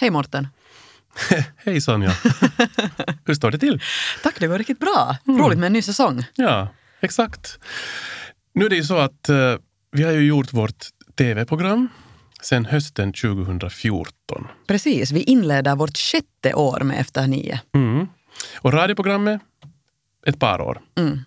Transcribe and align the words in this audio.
Hej 0.00 0.10
Morten! 0.10 0.48
Hej 1.56 1.80
Sonja! 1.80 2.10
Hur 3.24 3.34
står 3.34 3.50
det 3.50 3.58
till? 3.58 3.82
Tack, 4.22 4.40
det 4.40 4.46
går 4.46 4.58
riktigt 4.58 4.78
bra. 4.78 5.16
Roligt 5.24 5.58
med 5.58 5.66
en 5.66 5.72
ny 5.72 5.82
säsong. 5.82 6.24
Ja, 6.34 6.68
exakt. 7.00 7.58
Nu 8.54 8.64
är 8.64 8.68
det 8.68 8.76
ju 8.76 8.84
så 8.84 8.98
att 8.98 9.28
eh, 9.28 9.54
vi 9.92 10.02
har 10.02 10.12
ju 10.12 10.26
gjort 10.26 10.52
vårt 10.52 10.84
tv-program 11.18 11.88
sedan 12.42 12.64
hösten 12.64 13.12
2014. 13.12 14.46
Precis, 14.66 15.12
vi 15.12 15.22
inleder 15.22 15.76
vårt 15.76 15.98
sjätte 15.98 16.54
år 16.54 16.80
med 16.80 17.00
Efter 17.00 17.26
nio. 17.26 17.60
Mm. 17.74 18.06
Och 18.60 18.72
radioprogrammet 18.72 19.40
ett 20.26 20.38
par 20.38 20.60
år. 20.60 20.80
Mm. 20.98 21.20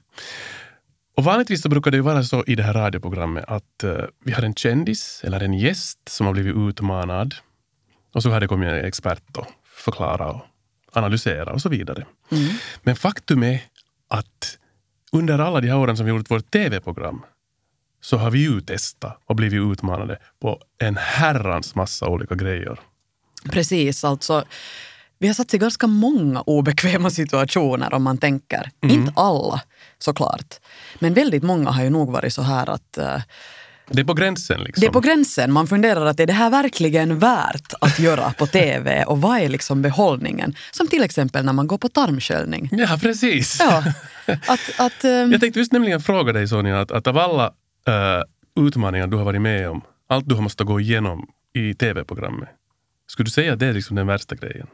Och 1.17 1.23
vanligtvis 1.23 1.61
så 1.61 1.69
brukar 1.69 1.91
det 1.91 1.97
ju 1.97 2.03
vara 2.03 2.23
så 2.23 2.43
i 2.47 2.55
det 2.55 2.63
här 2.63 2.73
radioprogrammet 2.73 3.45
att 3.47 3.83
eh, 3.83 3.95
vi 4.25 4.31
har 4.31 4.43
en 4.43 4.55
kändis 4.55 5.21
eller 5.23 5.43
en 5.43 5.53
gäst 5.53 5.99
som 6.09 6.25
har 6.25 6.33
blivit 6.33 6.55
utmanad. 6.55 7.35
Och 8.13 8.23
så 8.23 8.29
har 8.29 8.39
det 8.39 8.47
kommit 8.47 8.69
en 8.69 8.85
expert 8.85 9.37
och 9.37 9.47
förklara 9.63 10.27
och 10.27 10.41
analysera 10.91 11.53
och 11.53 11.61
så 11.61 11.69
vidare. 11.69 12.05
Mm. 12.31 12.53
Men 12.81 12.95
faktum 12.95 13.43
är 13.43 13.61
att 14.07 14.57
under 15.11 15.39
alla 15.39 15.61
de 15.61 15.67
här 15.67 15.77
åren 15.77 15.97
som 15.97 16.05
vi 16.05 16.11
gjort 16.11 16.31
vårt 16.31 16.51
tv-program 16.51 17.25
så 18.01 18.17
har 18.17 18.31
vi 18.31 18.39
ju 18.39 18.61
testat 18.61 19.21
och 19.25 19.35
blivit 19.35 19.61
utmanade 19.61 20.17
på 20.41 20.61
en 20.77 20.97
herrans 20.97 21.75
massa 21.75 22.07
olika 22.07 22.35
grejer. 22.35 22.79
Precis, 23.51 24.03
alltså. 24.03 24.43
Vi 25.19 25.27
har 25.27 25.33
satt 25.33 25.53
i 25.53 25.57
ganska 25.57 25.87
många 25.87 26.41
obekväma 26.41 27.09
situationer 27.09 27.93
om 27.93 28.03
man 28.03 28.17
tänker. 28.17 28.71
Mm. 28.81 28.95
Inte 28.95 29.13
alla 29.15 29.61
såklart. 29.99 30.55
Men 30.99 31.13
väldigt 31.13 31.43
många 31.43 31.71
har 31.71 31.83
ju 31.83 31.89
nog 31.89 32.11
varit 32.11 32.33
så 32.33 32.41
här 32.41 32.69
att 32.69 32.97
eh, 32.97 33.21
Det 33.89 34.01
är 34.01 34.05
på 34.05 34.13
gränsen 34.13 34.61
liksom. 34.63 34.81
det 34.81 34.87
är 34.87 34.91
på 34.91 34.99
gränsen. 34.99 35.51
Man 35.51 35.67
funderar 35.67 36.05
att 36.05 36.19
är 36.19 36.25
det 36.27 36.33
här 36.33 36.49
verkligen 36.49 37.19
värt 37.19 37.73
att 37.81 37.99
göra 37.99 38.33
på 38.33 38.47
TV 38.47 39.03
och 39.03 39.21
vad 39.21 39.39
är 39.39 39.49
liksom 39.49 39.81
behållningen? 39.81 40.55
Som 40.71 40.87
till 40.87 41.03
exempel 41.03 41.45
när 41.45 41.53
man 41.53 41.67
går 41.67 41.77
på 41.77 41.89
tarmsköljning. 41.89 42.69
Ja, 42.71 42.99
precis. 43.01 43.57
Ja, 43.59 43.83
att, 44.47 44.79
att, 44.79 45.03
ehm, 45.03 45.31
Jag 45.31 45.41
tänkte 45.41 45.59
just 45.59 45.71
nämligen 45.71 46.01
fråga 46.01 46.33
dig 46.33 46.47
Sonja, 46.47 46.81
att, 46.81 46.91
att 46.91 47.07
av 47.07 47.17
alla 47.17 47.45
eh, 47.87 48.65
utmaningar 48.67 49.07
du 49.07 49.17
har 49.17 49.25
varit 49.25 49.41
med 49.41 49.69
om, 49.69 49.81
allt 50.09 50.29
du 50.29 50.35
har 50.35 50.41
måste 50.41 50.63
gå 50.63 50.79
igenom 50.79 51.27
i 51.53 51.73
tv-programmet, 51.73 52.49
skulle 53.07 53.25
du 53.25 53.31
säga 53.31 53.53
att 53.53 53.59
det 53.59 53.65
är 53.65 53.73
liksom 53.73 53.95
den 53.95 54.07
värsta 54.07 54.35
grejen? 54.35 54.67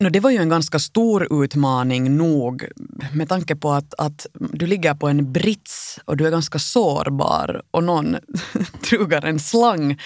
No, 0.00 0.08
det 0.08 0.20
var 0.20 0.30
ju 0.30 0.36
en 0.36 0.48
ganska 0.48 0.78
stor 0.78 1.42
utmaning 1.44 2.16
nog 2.16 2.64
med 3.12 3.28
tanke 3.28 3.56
på 3.56 3.72
att, 3.72 3.94
att 3.98 4.26
du 4.32 4.66
ligger 4.66 4.94
på 4.94 5.08
en 5.08 5.32
brits 5.32 5.98
och 6.04 6.16
du 6.16 6.26
är 6.26 6.30
ganska 6.30 6.58
sårbar 6.58 7.62
och 7.70 7.84
någon 7.84 8.16
trugar 8.90 9.24
en 9.24 9.38
slang 9.38 9.98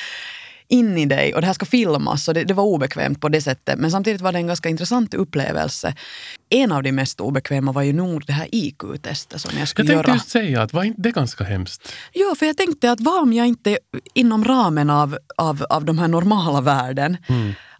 in 0.69 0.99
i 0.99 1.07
dig 1.07 1.35
och 1.35 1.41
det 1.41 1.47
här 1.47 1.55
ska 1.55 1.67
filmas 1.67 2.29
och 2.29 2.35
det, 2.35 2.45
det 2.45 2.55
var 2.55 2.65
obekvämt 2.65 3.21
på 3.21 3.29
det 3.29 3.41
sättet 3.41 3.79
men 3.79 3.91
samtidigt 3.91 4.21
var 4.21 4.33
det 4.33 4.39
en 4.39 4.47
ganska 4.47 4.69
intressant 4.69 5.15
upplevelse. 5.15 5.95
En 6.49 6.73
av 6.73 6.83
de 6.83 6.93
mest 6.93 7.21
obekväma 7.21 7.73
var 7.73 7.83
ju 7.83 7.93
nog 7.93 8.27
det 8.27 8.33
här 8.33 8.49
IQ-testet 8.53 9.41
som 9.41 9.51
jag 9.53 9.61
Jag 9.61 9.69
skulle 9.69 9.89
tänkte 9.89 10.09
göra. 10.11 10.17
just 10.17 10.29
säga 10.29 10.63
att 10.63 10.73
var 10.73 10.85
inte 10.85 11.03
det 11.03 11.11
ganska 11.11 11.45
hemskt? 11.45 11.93
Ja, 12.13 12.35
för 12.39 12.47
jag 12.47 12.57
tänkte 12.57 12.93
att 12.93 13.01
vad 13.01 13.23
om 13.23 13.33
jag 13.33 13.47
inte 13.47 13.79
inom 14.15 14.45
ramen 14.45 14.91
av, 14.91 15.19
av, 15.37 15.65
av 15.71 15.85
de 15.85 15.99
här 15.99 16.09
normala 16.09 16.61
världen, 16.61 17.17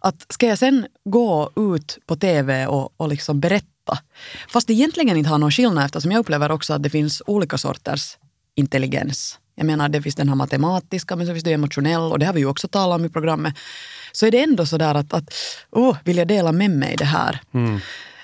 att 0.01 0.25
ska 0.29 0.47
jag 0.47 0.57
sen 0.57 0.87
gå 1.03 1.51
ut 1.55 1.97
på 2.05 2.15
TV 2.15 2.67
och, 2.67 2.93
och 2.97 3.07
liksom 3.07 3.39
berätta? 3.39 3.99
Fast 4.47 4.67
det 4.67 4.73
egentligen 4.73 5.17
inte 5.17 5.29
har 5.29 5.37
någon 5.37 5.51
skillnad 5.51 5.85
eftersom 5.85 6.11
jag 6.11 6.19
upplever 6.19 6.51
också 6.51 6.73
att 6.73 6.83
det 6.83 6.89
finns 6.89 7.21
olika 7.25 7.57
sorters 7.57 8.17
intelligens. 8.55 9.39
Jag 9.55 9.65
menar, 9.65 9.89
det 9.89 10.01
finns 10.01 10.15
den 10.15 10.29
här 10.29 10.35
matematiska 10.35 11.15
men 11.15 11.27
så 11.27 11.33
finns 11.33 11.43
det 11.43 11.53
emotionell 11.53 12.11
och 12.11 12.19
det 12.19 12.25
har 12.25 12.33
vi 12.33 12.39
ju 12.39 12.45
också 12.45 12.67
talat 12.67 12.99
om 12.99 13.05
i 13.05 13.09
programmet. 13.09 13.53
Så 14.11 14.25
är 14.25 14.31
det 14.31 14.43
ändå 14.43 14.65
så 14.65 14.77
där 14.77 14.95
att, 14.95 15.13
att 15.13 15.33
oh, 15.69 15.97
vill 16.03 16.17
jag 16.17 16.27
dela 16.27 16.51
med 16.51 16.71
mig 16.71 16.95
det 16.97 17.05
här? 17.05 17.41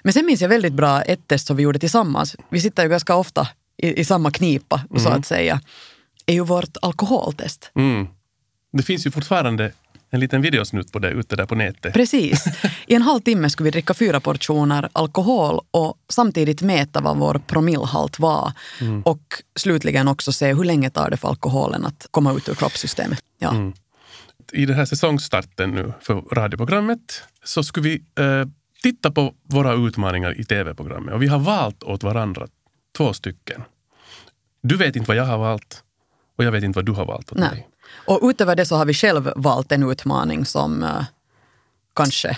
Men 0.03 0.13
sen 0.13 0.25
minns 0.25 0.41
jag 0.41 0.49
väldigt 0.49 0.73
bra 0.73 1.01
ett 1.01 1.27
test 1.27 1.47
som 1.47 1.57
vi 1.57 1.63
gjorde 1.63 1.79
tillsammans. 1.79 2.35
Vi 2.49 2.61
sitter 2.61 2.83
ju 2.83 2.89
ganska 2.89 3.15
ofta 3.15 3.47
i, 3.77 3.99
i 3.99 4.05
samma 4.05 4.31
knipa 4.31 4.81
så 4.99 5.09
att 5.09 5.25
säga. 5.25 5.61
är 6.25 6.33
ju 6.33 6.43
vårt 6.43 6.77
alkoholtest. 6.81 7.71
Mm. 7.75 8.07
Det 8.71 8.83
finns 8.83 9.05
ju 9.05 9.11
fortfarande 9.11 9.71
en 10.09 10.19
liten 10.19 10.41
videosnutt 10.41 10.91
på 10.91 10.99
det 10.99 11.09
ute 11.09 11.35
där 11.35 11.45
på 11.45 11.55
nätet. 11.55 11.93
Precis. 11.93 12.45
I 12.87 12.95
en 12.95 13.01
halvtimme 13.01 13.49
skulle 13.49 13.65
vi 13.65 13.71
dricka 13.71 13.93
fyra 13.93 14.19
portioner 14.19 14.89
alkohol 14.91 15.59
och 15.71 15.97
samtidigt 16.09 16.61
mäta 16.61 17.01
vad 17.01 17.17
vår 17.17 17.41
promillhalt 17.47 18.19
var. 18.19 18.51
Och 19.03 19.21
slutligen 19.55 20.07
också 20.07 20.31
se 20.31 20.53
hur 20.53 20.63
länge 20.63 20.89
tar 20.89 21.09
det 21.09 21.17
för 21.17 21.27
alkoholen 21.27 21.85
att 21.85 22.07
komma 22.11 22.33
ut 22.33 22.49
ur 22.49 22.55
kroppssystemet. 22.55 23.19
Ja. 23.37 23.71
I 24.53 24.65
den 24.65 24.75
här 24.75 24.85
säsongsstarten 24.85 25.71
nu 25.71 25.93
för 26.01 26.13
radioprogrammet 26.13 27.23
så 27.43 27.63
skulle 27.63 27.89
vi 27.89 28.23
eh, 28.23 28.47
titta 28.83 29.11
på 29.11 29.33
våra 29.43 29.73
utmaningar 29.73 30.39
i 30.39 30.43
tv-programmet. 30.43 31.13
Och 31.15 31.21
vi 31.21 31.27
har 31.27 31.39
valt 31.39 31.83
åt 31.83 32.03
varandra 32.03 32.47
två 32.97 33.13
stycken. 33.13 33.61
Du 34.61 34.77
vet 34.77 34.95
inte 34.95 35.07
vad 35.07 35.17
jag 35.17 35.25
har 35.25 35.37
valt 35.37 35.83
och 36.37 36.43
jag 36.43 36.51
vet 36.51 36.63
inte 36.63 36.77
vad 36.77 36.85
du 36.85 36.91
har 36.91 37.05
valt 37.05 37.31
åt 37.31 37.37
Nej. 37.37 37.49
mig. 37.49 37.67
Och 38.05 38.19
utöver 38.23 38.55
det 38.55 38.65
så 38.65 38.75
har 38.75 38.85
vi 38.85 38.93
själv 38.93 39.31
valt 39.35 39.71
en 39.71 39.91
utmaning 39.91 40.45
som 40.45 40.83
eh, 40.83 41.03
kanske 41.95 42.37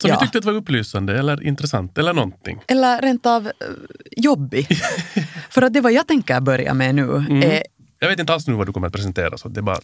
Som 0.00 0.10
Ja. 0.10 0.16
vi 0.20 0.26
tyckte 0.26 0.38
att 0.38 0.44
var 0.44 0.52
upplysande 0.52 1.18
eller 1.18 1.42
intressant 1.42 1.98
eller 1.98 2.12
någonting. 2.12 2.60
eller 2.68 3.02
rent 3.02 3.26
av 3.26 3.46
eh, 3.46 3.52
jobbig. 4.16 4.66
För 5.50 5.62
att 5.62 5.72
det 5.72 5.80
vad 5.80 5.92
jag 5.92 6.08
tänker 6.08 6.40
börja 6.40 6.74
med 6.74 6.94
nu 6.94 7.14
är 7.44 7.62
Jag 7.98 8.08
vet 8.08 8.18
inte 8.20 8.32
alls 8.32 8.46
nu 8.46 8.54
vad 8.54 8.66
du 8.66 8.72
kommer 8.72 8.86
att 8.86 8.92
presentera. 8.92 9.38
Så 9.38 9.48
det 9.48 9.62
bara... 9.62 9.78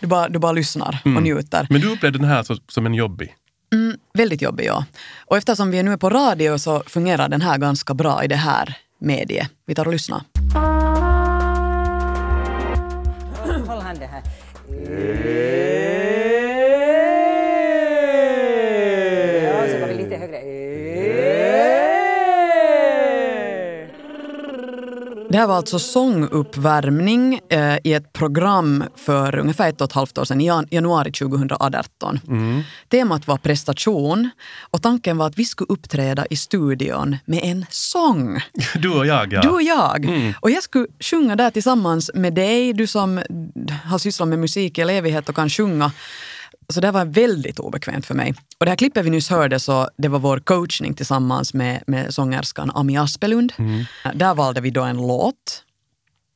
du 0.00 0.06
bara, 0.06 0.28
du 0.28 0.38
bara 0.38 0.52
lyssnar 0.52 0.98
och 1.04 1.22
njuter. 1.22 1.66
Men 1.70 1.80
du 1.80 1.92
upplevde 1.92 2.18
den 2.18 2.28
här 2.28 2.42
så, 2.42 2.56
som 2.68 2.86
en 2.86 2.94
jobbig. 2.94 3.34
Mm, 3.72 3.98
väldigt 4.14 4.42
jobbig, 4.42 4.64
ja. 4.66 4.84
Och 5.26 5.36
eftersom 5.36 5.70
vi 5.70 5.82
nu 5.82 5.92
är 5.92 5.96
på 5.96 6.10
radio 6.10 6.58
så 6.58 6.82
fungerar 6.86 7.28
den 7.28 7.40
här 7.42 7.58
ganska 7.58 7.94
bra 7.94 8.24
i 8.24 8.28
det 8.28 8.36
här 8.36 8.76
mediet. 9.00 9.50
Vi 9.66 9.74
tar 9.74 9.86
och 9.86 9.92
lyssnar. 9.92 10.22
Håll 13.88 13.96
handen 13.96 14.08
här. 14.08 14.22
Ja, 19.44 19.68
så 19.68 19.78
går 19.78 19.86
vi 19.86 19.94
lite 19.94 20.16
högre. 20.16 20.58
Det 25.38 25.42
här 25.42 25.48
var 25.48 25.56
alltså 25.56 25.78
sånguppvärmning 25.78 27.40
eh, 27.50 27.76
i 27.84 27.92
ett 27.92 28.12
program 28.12 28.84
för 28.96 29.38
ungefär 29.38 29.68
ett 29.68 29.80
och 29.80 29.84
ett 29.88 29.92
halvt 29.92 30.18
år 30.18 30.24
sedan, 30.24 30.40
i 30.40 30.46
jan- 30.46 30.66
januari 30.70 31.12
2018. 31.12 32.20
Temat 32.90 33.26
var 33.26 33.36
prestation 33.36 34.30
och 34.70 34.82
tanken 34.82 35.16
var 35.18 35.26
att 35.26 35.38
vi 35.38 35.44
skulle 35.44 35.66
uppträda 35.70 36.26
i 36.30 36.36
studion 36.36 37.16
med 37.24 37.40
en 37.42 37.66
sång. 37.70 38.40
Du 38.74 38.90
och 38.90 39.06
jag, 39.06 39.32
ja. 39.32 39.40
Du 39.42 39.48
och 39.48 39.62
jag. 39.62 40.10
Och 40.40 40.50
jag 40.50 40.62
skulle 40.62 40.86
sjunga 41.00 41.36
där 41.36 41.50
tillsammans 41.50 42.10
med 42.14 42.34
dig, 42.34 42.72
du 42.72 42.86
som 42.86 43.22
har 43.84 43.98
sysslat 43.98 44.28
med 44.28 44.38
musik 44.38 44.78
i 44.78 44.82
evighet 44.82 45.28
och 45.28 45.34
kan 45.36 45.48
sjunga. 45.50 45.92
Så 46.72 46.80
det 46.80 46.90
var 46.90 47.04
väldigt 47.04 47.58
obekvämt 47.58 48.06
för 48.06 48.14
mig. 48.14 48.34
Och 48.58 48.66
det 48.66 48.70
här 48.70 48.76
klippet 48.76 49.04
vi 49.04 49.10
nyss 49.10 49.30
hörde, 49.30 49.60
så 49.60 49.88
det 49.98 50.08
var 50.08 50.18
vår 50.18 50.38
coachning 50.38 50.94
tillsammans 50.94 51.54
med, 51.54 51.82
med 51.86 52.14
sångerskan 52.14 52.70
Ami 52.74 52.96
Aspelund. 52.96 53.52
Där 54.14 54.34
valde 54.34 54.60
vi 54.60 54.70
då 54.70 54.82
en 54.82 54.96
låt. 54.96 55.64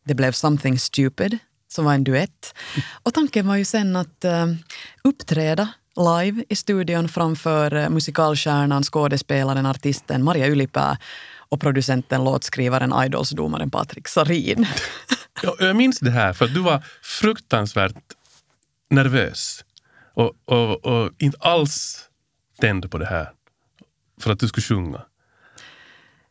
Det 0.04 0.14
blev 0.14 0.32
Something 0.32 0.78
Stupid, 0.78 1.38
som 1.72 1.84
var 1.84 1.94
en 1.94 2.04
duett. 2.04 2.54
Och 3.02 3.14
tanken 3.14 3.46
var 3.46 3.56
ju 3.56 3.64
sen 3.64 3.96
att 3.96 4.24
eh, 4.24 4.46
uppträda 5.04 5.68
live 5.96 6.44
i 6.48 6.56
studion 6.56 7.08
framför 7.08 7.74
eh, 7.74 7.88
musikalstjärnan, 7.88 8.82
skådespelaren, 8.82 9.66
artisten 9.66 10.24
Maria 10.24 10.46
Ylipää 10.46 10.98
och 11.48 11.60
producenten, 11.60 12.24
låtskrivaren, 12.24 13.04
idolsdomaren 13.06 13.70
Patrik 13.70 14.08
Sarin. 14.08 14.66
Ja, 15.42 15.56
jag 15.60 15.76
minns 15.76 16.00
det 16.00 16.10
här 16.10 16.32
för 16.32 16.48
du 16.48 16.60
var 16.60 16.84
fruktansvärt 17.02 17.96
nervös 18.90 19.64
och, 20.14 20.32
och, 20.44 20.84
och 20.84 21.10
inte 21.18 21.38
alls 21.40 22.04
tänd 22.60 22.90
på 22.90 22.98
det 22.98 23.06
här 23.06 23.30
för 24.20 24.32
att 24.32 24.38
du 24.38 24.48
skulle 24.48 24.64
sjunga. 24.64 25.02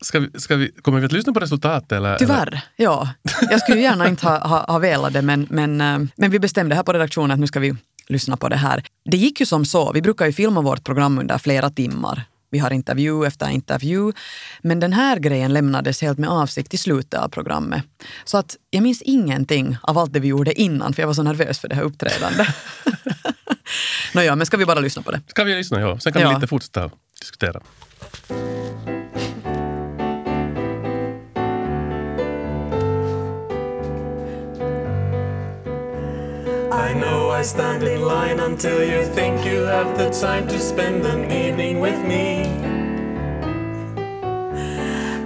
Ska 0.02 0.20
vi, 0.20 0.40
ska 0.40 0.56
vi, 0.56 0.72
kommer 0.72 1.00
vi 1.00 1.06
att 1.06 1.12
lyssna 1.12 1.34
på 1.34 1.40
resultatet? 1.40 1.92
Eller, 1.92 2.10
eller? 2.10 2.18
Tyvärr, 2.18 2.62
ja. 2.76 3.10
Jag 3.50 3.62
skulle 3.62 3.82
gärna 3.82 4.08
inte 4.08 4.28
ha, 4.28 4.48
ha, 4.48 4.66
ha 4.72 4.80
velat 4.80 5.14
det 5.14 5.22
men, 5.22 5.48
men, 5.50 5.82
eh, 5.82 6.00
men 6.16 6.32
vi 6.32 6.40
bestämde 6.40 6.76
här 6.76 6.84
på 6.84 6.94
redaktionen 6.94 7.32
att 7.32 7.40
nu 7.40 7.48
ska 7.48 7.60
vi 7.60 7.76
lyssna 8.08 8.38
på 8.38 8.50
det 8.50 8.56
här. 8.56 8.84
Det 9.06 9.18
gick 9.18 9.40
ju 9.40 9.46
som 9.46 9.66
så, 9.66 9.92
vi 9.92 10.02
brukar 10.02 10.26
ju 10.26 10.34
filma 10.34 10.62
vårt 10.62 10.84
program 10.84 11.20
under 11.20 11.38
flera 11.38 11.70
timmar. 11.70 12.24
Vi 12.52 12.60
har 12.60 12.74
intervju 12.74 13.26
efter 13.26 13.50
intervju. 13.50 14.12
Men 14.62 14.80
den 14.80 14.94
här 14.94 15.20
grejen 15.20 15.54
lämnades 15.54 16.02
helt 16.02 16.20
med 16.20 16.30
avsikt 16.30 16.74
i 16.74 16.78
slutet 16.78 17.20
av 17.20 17.30
programmet. 17.30 17.84
Så 18.26 18.38
att 18.38 18.58
jag 18.70 18.84
minns 18.84 19.02
ingenting 19.02 19.78
av 19.82 19.98
allt 19.98 20.14
det 20.14 20.20
vi 20.20 20.28
gjorde 20.28 20.62
innan 20.62 20.94
för 20.94 21.02
jag 21.02 21.08
var 21.08 21.14
så 21.14 21.24
nervös 21.24 21.60
för 21.60 21.68
det 21.68 21.76
här 21.76 21.84
uppträdandet. 21.84 22.48
Nåja, 24.14 24.36
men 24.36 24.46
ska 24.46 24.58
vi 24.58 24.66
bara 24.66 24.80
lyssna 24.80 25.02
på 25.02 25.12
det? 25.12 25.22
Ska 25.28 25.44
vi 25.44 25.56
lyssna? 25.56 25.80
Ja. 25.82 26.00
Sen 26.00 26.14
kan 26.14 26.22
Ja. 26.22 26.30
vi 26.30 26.36
lite 26.36 26.48
fortsätta 26.48 26.90
diskutera. 27.20 27.62
I 36.72 36.94
know 36.94 37.30
I 37.30 37.42
stand 37.44 37.84
in 37.84 38.02
line 38.02 38.40
until 38.40 38.82
you 38.84 39.06
think 39.06 39.46
you 39.46 39.64
have 39.64 39.98
the 39.98 40.10
time 40.10 40.48
to 40.48 40.58
spend 40.60 41.06
an 41.06 41.32
evening 41.32 41.80
with 41.80 42.00
me. 42.06 42.44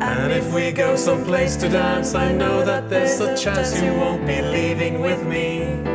And 0.01 0.31
if 0.31 0.51
we 0.53 0.71
go 0.71 0.95
someplace 0.95 1.55
to 1.57 1.69
dance, 1.69 2.15
I 2.15 2.31
know 2.33 2.63
that 2.65 2.89
there's 2.89 3.19
a 3.21 3.35
chance 3.37 3.81
you 3.81 3.93
won't 3.93 4.25
be 4.25 4.41
leaving 4.41 5.01
with 5.01 5.23
me. 5.23 5.94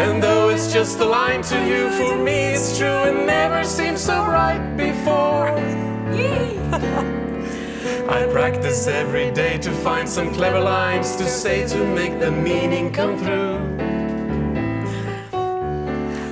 And 0.00 0.22
though 0.22 0.48
it's 0.48 0.72
just 0.72 0.98
a 1.00 1.04
line 1.04 1.42
to 1.42 1.66
you, 1.66 1.90
for 1.90 2.16
me 2.16 2.54
it's 2.54 2.78
true 2.78 2.88
and 2.88 3.26
never 3.26 3.64
seemed 3.64 3.98
so 3.98 4.24
right 4.24 4.74
before. 4.76 5.50
I 8.08 8.26
practice 8.32 8.86
every 8.86 9.30
day 9.30 9.58
to 9.58 9.70
find 9.70 10.08
some 10.08 10.32
clever 10.32 10.58
lines 10.58 11.16
to 11.16 11.26
say 11.26 11.66
to 11.68 11.84
make 11.94 12.18
the 12.18 12.30
meaning 12.30 12.92
come 12.92 13.18
through. 13.18 13.58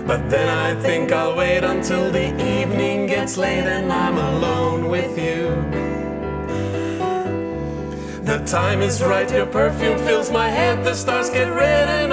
But 0.07 0.31
then 0.31 0.49
I 0.49 0.75
think 0.81 1.13
I'll 1.13 1.37
wait 1.37 1.63
until 1.63 2.11
the 2.11 2.29
evening 2.61 3.07
gets 3.07 3.37
late 3.37 3.67
and 3.77 3.93
I'm 3.93 4.17
alone 4.17 4.89
with 4.89 5.19
you. 5.19 5.49
The 8.25 8.39
time 8.47 8.81
is 8.81 9.03
right, 9.03 9.31
your 9.31 9.47
perfume 9.47 9.99
fills 9.99 10.31
my 10.31 10.49
head, 10.49 10.85
the 10.85 10.95
stars 10.95 11.29
get 11.29 11.55
red 11.55 11.89
and 11.89 12.13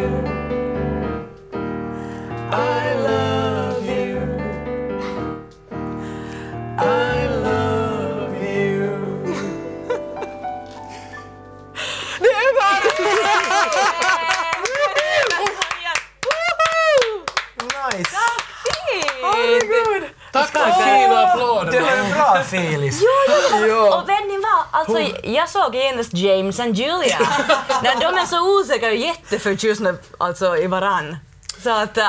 Alltså, 24.87 25.19
jag 25.23 25.49
såg 25.49 25.75
genast 25.75 26.13
James 26.13 26.59
and 26.59 26.75
Julia. 26.75 27.17
När 27.83 27.99
de 27.99 28.17
är 28.21 28.25
så 28.25 28.59
osäkra 28.61 28.87
och 28.89 28.95
jätteförtjusta 28.95 29.93
alltså, 30.17 30.57
i 30.57 30.67
varann. 30.67 31.17
Så 31.63 31.69
att, 31.69 31.97
äh, 31.97 32.07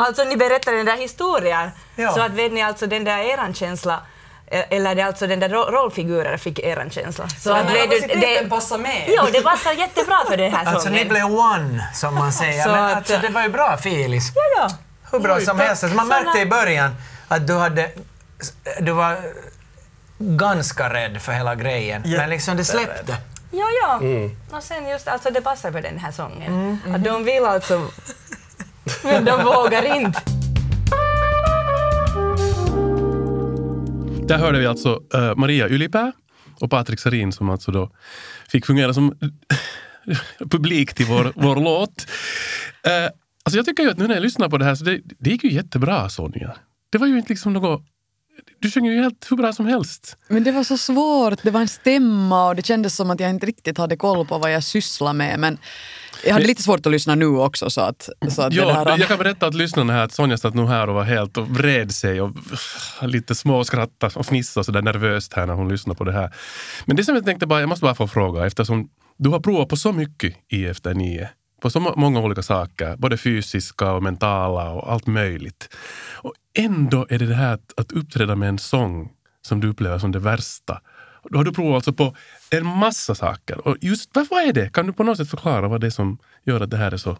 alltså 0.00 0.24
ni 0.24 0.36
berättade 0.36 0.76
den 0.76 0.86
där 0.86 0.96
historien. 0.96 1.70
Ja. 1.96 2.12
Så 2.14 2.20
att 2.20 2.32
vet 2.32 2.52
ni 2.52 2.62
alltså 2.62 2.86
den 2.86 3.04
där 3.04 3.18
eran 3.18 3.54
känsla 3.54 4.00
eh, 4.46 4.64
eller 4.70 4.94
det 4.94 5.02
är 5.02 5.06
alltså 5.06 5.26
den 5.26 5.40
där 5.40 5.48
ro- 5.48 5.70
rollfiguren 5.70 6.38
fick 6.38 6.58
eran 6.58 6.90
känsla. 6.90 7.28
Så 7.28 7.52
här 7.52 7.64
vet 7.64 7.90
du, 7.90 8.00
kapaciteten 8.00 8.48
passar 8.50 8.78
med. 8.78 9.04
Jo, 9.08 9.22
det 9.32 9.40
passar 9.42 9.72
jättebra 9.72 10.18
för 10.28 10.36
den 10.36 10.52
här 10.52 10.64
Alltså 10.66 10.88
ni 10.90 10.96
sången. 10.98 11.08
blev 11.08 11.24
one, 11.24 11.88
som 11.94 12.14
man 12.14 12.32
säger. 12.42 12.62
Så 12.64 12.70
Men 12.70 12.84
att- 12.84 12.96
alltså, 12.96 13.18
det 13.18 13.28
var 13.28 13.42
ju 13.42 13.48
bra 13.48 13.76
Filis. 13.76 14.32
Ja, 14.34 14.42
ja. 14.56 14.68
Hur 15.12 15.18
bra 15.18 15.40
som 15.40 15.58
helst. 15.60 15.84
Alltså, 15.84 15.96
man 15.96 16.08
märkte 16.08 16.38
i 16.40 16.46
början 16.46 16.94
att 17.28 17.46
du 17.46 17.52
hade... 17.54 17.90
Du 18.80 18.92
var 18.92 19.16
ganska 20.18 20.94
rädd 20.94 21.22
för 21.22 21.32
hela 21.32 21.54
grejen. 21.54 22.02
Men 22.06 22.30
liksom 22.30 22.56
det 22.56 22.64
släppte. 22.64 23.16
Ja, 23.50 23.66
ja. 23.82 23.98
Mm. 24.00 24.30
Och 24.50 24.62
sen 24.62 24.88
just, 24.88 25.08
alltså 25.08 25.30
det 25.30 25.40
passar 25.40 25.72
för 25.72 25.82
den 25.82 25.98
här 25.98 26.12
sången. 26.12 26.78
Att 26.94 27.04
de 27.04 27.24
vill 27.24 27.44
alltså, 27.44 27.90
men 29.04 29.24
de 29.24 29.44
vågar 29.44 29.96
inte. 29.96 30.20
Där 34.26 34.38
hörde 34.38 34.58
vi 34.58 34.66
alltså 34.66 35.02
eh, 35.14 35.34
Maria 35.34 35.68
Ylipää 35.68 36.12
och 36.60 36.70
Patrik 36.70 37.00
Sarin 37.00 37.32
som 37.32 37.50
alltså 37.50 37.72
då 37.72 37.90
fick 38.48 38.66
fungera 38.66 38.94
som 38.94 39.18
publik 40.50 40.94
till 40.94 41.06
vår, 41.06 41.32
vår 41.34 41.56
låt. 41.56 42.06
Eh, 42.86 43.10
alltså 43.44 43.58
jag 43.58 43.66
tycker 43.66 43.82
ju 43.82 43.90
att 43.90 43.98
nu 43.98 44.06
när 44.06 44.14
jag 44.14 44.22
lyssnar 44.22 44.48
på 44.48 44.58
det 44.58 44.64
här 44.64 44.74
så 44.74 44.84
det, 44.84 45.00
det 45.18 45.30
gick 45.30 45.44
ju 45.44 45.52
jättebra 45.52 46.08
Sonja. 46.08 46.56
Det 46.90 46.98
var 46.98 47.06
ju 47.06 47.16
inte 47.18 47.28
liksom 47.28 47.52
något... 47.52 47.82
Du 48.58 48.70
sjöng 48.70 48.86
ju 48.86 49.02
helt 49.02 49.26
hur 49.30 49.36
bra 49.36 49.52
som 49.52 49.66
helst. 49.66 50.16
Men 50.28 50.44
det 50.44 50.52
var 50.52 50.64
så 50.64 50.78
svårt, 50.78 51.42
det 51.42 51.50
var 51.50 51.60
en 51.60 51.68
stämma 51.68 52.48
och 52.48 52.56
det 52.56 52.66
kändes 52.66 52.96
som 52.96 53.10
att 53.10 53.20
jag 53.20 53.30
inte 53.30 53.46
riktigt 53.46 53.78
hade 53.78 53.96
koll 53.96 54.26
på 54.26 54.38
vad 54.38 54.52
jag 54.52 54.64
sysslar 54.64 55.12
med. 55.12 55.40
Men 55.40 55.58
jag 56.24 56.32
hade 56.32 56.46
lite 56.46 56.62
svårt 56.62 56.86
att 56.86 56.92
lyssna 56.92 57.14
nu 57.14 57.26
också 57.26 57.70
så 57.70 57.80
att, 57.80 58.08
så 58.28 58.42
att 58.42 58.52
Ja, 58.52 58.84
där... 58.84 58.98
jag 58.98 59.08
kan 59.08 59.18
berätta 59.18 59.46
att 59.46 59.54
lyssnarna 59.54 59.92
här 59.92 60.04
att 60.04 60.12
Sonja 60.12 60.38
satt 60.38 60.54
nog 60.54 60.68
här 60.68 60.88
och 60.88 60.94
var 60.94 61.04
helt 61.04 61.36
och 61.36 61.48
vred 61.48 61.94
sig 61.94 62.20
och 62.20 62.30
lite 63.02 63.34
småskrattade 63.34 64.14
och 64.14 64.26
fnissade 64.26 64.64
sådär 64.64 64.82
nervöst 64.82 65.32
här 65.34 65.46
när 65.46 65.54
hon 65.54 65.68
lyssnade 65.68 65.98
på 65.98 66.04
det 66.04 66.12
här. 66.12 66.34
Men 66.84 66.96
det 66.96 67.04
som 67.04 67.14
jag 67.14 67.24
tänkte 67.24 67.46
bara, 67.46 67.60
jag 67.60 67.68
måste 67.68 67.82
bara 67.82 67.94
få 67.94 68.08
fråga 68.08 68.46
eftersom 68.46 68.88
du 69.18 69.30
har 69.30 69.40
provat 69.40 69.68
på 69.68 69.76
så 69.76 69.92
mycket 69.92 70.36
i 70.48 70.66
Efter 70.66 70.94
nio, 70.94 71.30
på 71.66 71.70
så 71.70 71.80
många 71.80 72.20
olika 72.20 72.42
saker, 72.42 72.96
både 72.96 73.16
fysiska 73.16 73.92
och 73.92 74.02
mentala 74.02 74.70
och 74.70 74.92
allt 74.92 75.06
möjligt. 75.06 75.68
Och 76.14 76.34
ändå 76.58 77.06
är 77.10 77.18
det 77.18 77.26
det 77.26 77.34
här 77.34 77.54
att, 77.54 77.72
att 77.76 77.92
uppträda 77.92 78.36
med 78.36 78.48
en 78.48 78.58
sång 78.58 79.12
som 79.42 79.60
du 79.60 79.68
upplever 79.68 79.98
som 79.98 80.12
det 80.12 80.18
värsta. 80.18 80.80
Då 81.30 81.38
har 81.38 81.44
du 81.44 81.52
provat 81.52 81.74
alltså 81.74 81.92
på 81.92 82.16
en 82.50 82.66
massa 82.66 83.14
saker. 83.14 83.68
Och 83.68 83.76
just 83.80 84.10
vad 84.12 84.28
vad 84.30 84.42
är 84.42 84.52
det? 84.52 84.72
Kan 84.72 84.86
du 84.86 84.92
på 84.92 85.02
något 85.02 85.16
sätt 85.16 85.30
förklara 85.30 85.68
vad 85.68 85.80
det 85.80 85.86
är 85.86 85.90
som 85.90 86.18
gör 86.44 86.60
att 86.60 86.70
det 86.70 86.76
här 86.76 86.92
är 86.92 86.96
så 86.96 87.18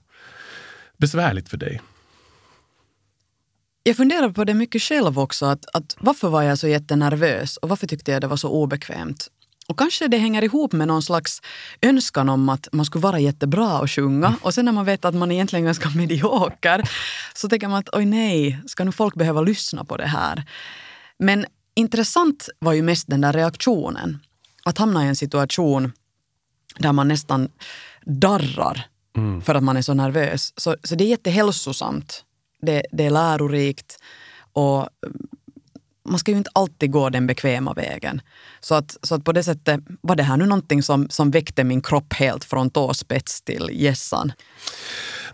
besvärligt 0.96 1.48
för 1.48 1.56
dig? 1.56 1.80
Jag 3.82 3.96
funderar 3.96 4.30
på 4.30 4.44
det 4.44 4.54
mycket 4.54 4.82
själv 4.82 5.18
också. 5.18 5.46
Att, 5.46 5.64
att 5.72 5.96
varför 5.98 6.28
var 6.28 6.42
jag 6.42 6.58
så 6.58 6.68
jättenervös 6.68 7.56
och 7.56 7.68
varför 7.68 7.86
tyckte 7.86 8.12
jag 8.12 8.20
det 8.20 8.26
var 8.26 8.36
så 8.36 8.50
obekvämt? 8.50 9.28
Och 9.68 9.78
kanske 9.78 10.08
det 10.08 10.18
hänger 10.18 10.44
ihop 10.44 10.72
med 10.72 10.88
någon 10.88 11.02
slags 11.02 11.42
önskan 11.82 12.28
om 12.28 12.48
att 12.48 12.68
man 12.72 12.86
skulle 12.86 13.02
vara 13.02 13.18
jättebra 13.18 13.80
och 13.80 13.90
sjunga. 13.90 14.36
Och 14.42 14.54
sen 14.54 14.64
när 14.64 14.72
man 14.72 14.84
vet 14.84 15.04
att 15.04 15.14
man 15.14 15.32
egentligen 15.32 15.64
är 15.64 15.66
ganska 15.66 15.90
medioker 15.96 16.88
så 17.34 17.48
tänker 17.48 17.68
man 17.68 17.78
att 17.78 17.88
oj 17.92 18.04
nej, 18.04 18.58
ska 18.66 18.84
nu 18.84 18.92
folk 18.92 19.14
behöva 19.14 19.40
lyssna 19.40 19.84
på 19.84 19.96
det 19.96 20.06
här? 20.06 20.44
Men 21.18 21.46
intressant 21.74 22.48
var 22.58 22.72
ju 22.72 22.82
mest 22.82 23.08
den 23.08 23.20
där 23.20 23.32
reaktionen. 23.32 24.18
Att 24.64 24.78
hamna 24.78 25.04
i 25.04 25.08
en 25.08 25.16
situation 25.16 25.92
där 26.78 26.92
man 26.92 27.08
nästan 27.08 27.48
darrar 28.04 28.86
för 29.44 29.54
att 29.54 29.62
man 29.62 29.76
är 29.76 29.82
så 29.82 29.94
nervös. 29.94 30.52
Så, 30.56 30.76
så 30.84 30.94
det 30.94 31.04
är 31.04 31.08
jättehälsosamt. 31.08 32.24
Det, 32.62 32.82
det 32.92 33.04
är 33.04 33.10
lärorikt 33.10 33.98
och 34.52 34.78
mm, 34.78 34.88
man 36.08 36.18
ska 36.18 36.30
ju 36.30 36.38
inte 36.38 36.50
alltid 36.52 36.90
gå 36.90 37.08
den 37.08 37.26
bekväma 37.26 37.72
vägen. 37.72 38.20
Så 38.60 38.74
att, 38.74 38.96
så 39.02 39.14
att 39.14 39.24
på 39.24 39.32
det 39.32 39.42
sättet 39.42 39.80
var 40.00 40.16
det 40.16 40.22
här 40.22 40.36
nu 40.36 40.46
någonting 40.46 40.82
som, 40.82 41.08
som 41.10 41.30
väckte 41.30 41.64
min 41.64 41.82
kropp 41.82 42.12
helt 42.12 42.44
från 42.44 42.70
tåspets 42.70 43.42
till 43.42 43.70
gässan. 43.72 44.32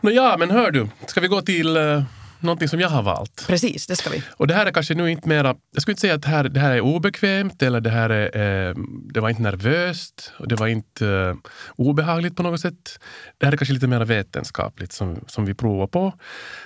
Nå 0.00 0.10
ja, 0.10 0.36
men 0.38 0.50
hör 0.50 0.70
du, 0.70 0.88
ska 1.06 1.20
vi 1.20 1.28
gå 1.28 1.42
till 1.42 1.76
uh, 1.76 2.02
någonting 2.42 2.68
som 2.68 2.80
jag 2.80 2.88
har 2.88 3.02
valt? 3.02 3.44
Precis, 3.46 3.86
det 3.86 3.96
ska 3.96 4.10
vi. 4.10 4.22
Och 4.30 4.46
det 4.46 4.54
här 4.54 4.66
är 4.66 4.70
kanske 4.70 4.94
nu 4.94 5.10
inte 5.10 5.28
mera, 5.28 5.56
jag 5.72 5.82
skulle 5.82 5.92
inte 5.92 6.00
säga 6.00 6.14
att 6.14 6.22
det 6.22 6.28
här, 6.28 6.44
det 6.44 6.60
här 6.60 6.70
är 6.70 6.80
obekvämt 6.80 7.62
eller 7.62 7.80
det 7.80 7.90
här 7.90 8.10
är, 8.10 8.68
eh, 8.68 8.74
det 9.12 9.20
var 9.20 9.28
inte 9.28 9.42
nervöst 9.42 10.32
och 10.38 10.48
det 10.48 10.54
var 10.54 10.66
inte 10.66 11.08
eh, 11.08 11.34
obehagligt 11.76 12.36
på 12.36 12.42
något 12.42 12.60
sätt. 12.60 13.00
Det 13.38 13.46
här 13.46 13.52
är 13.52 13.56
kanske 13.56 13.74
lite 13.74 13.86
mer 13.86 14.04
vetenskapligt 14.04 14.92
som, 14.92 15.24
som 15.26 15.44
vi 15.44 15.54
provar 15.54 15.86
på. 15.86 16.12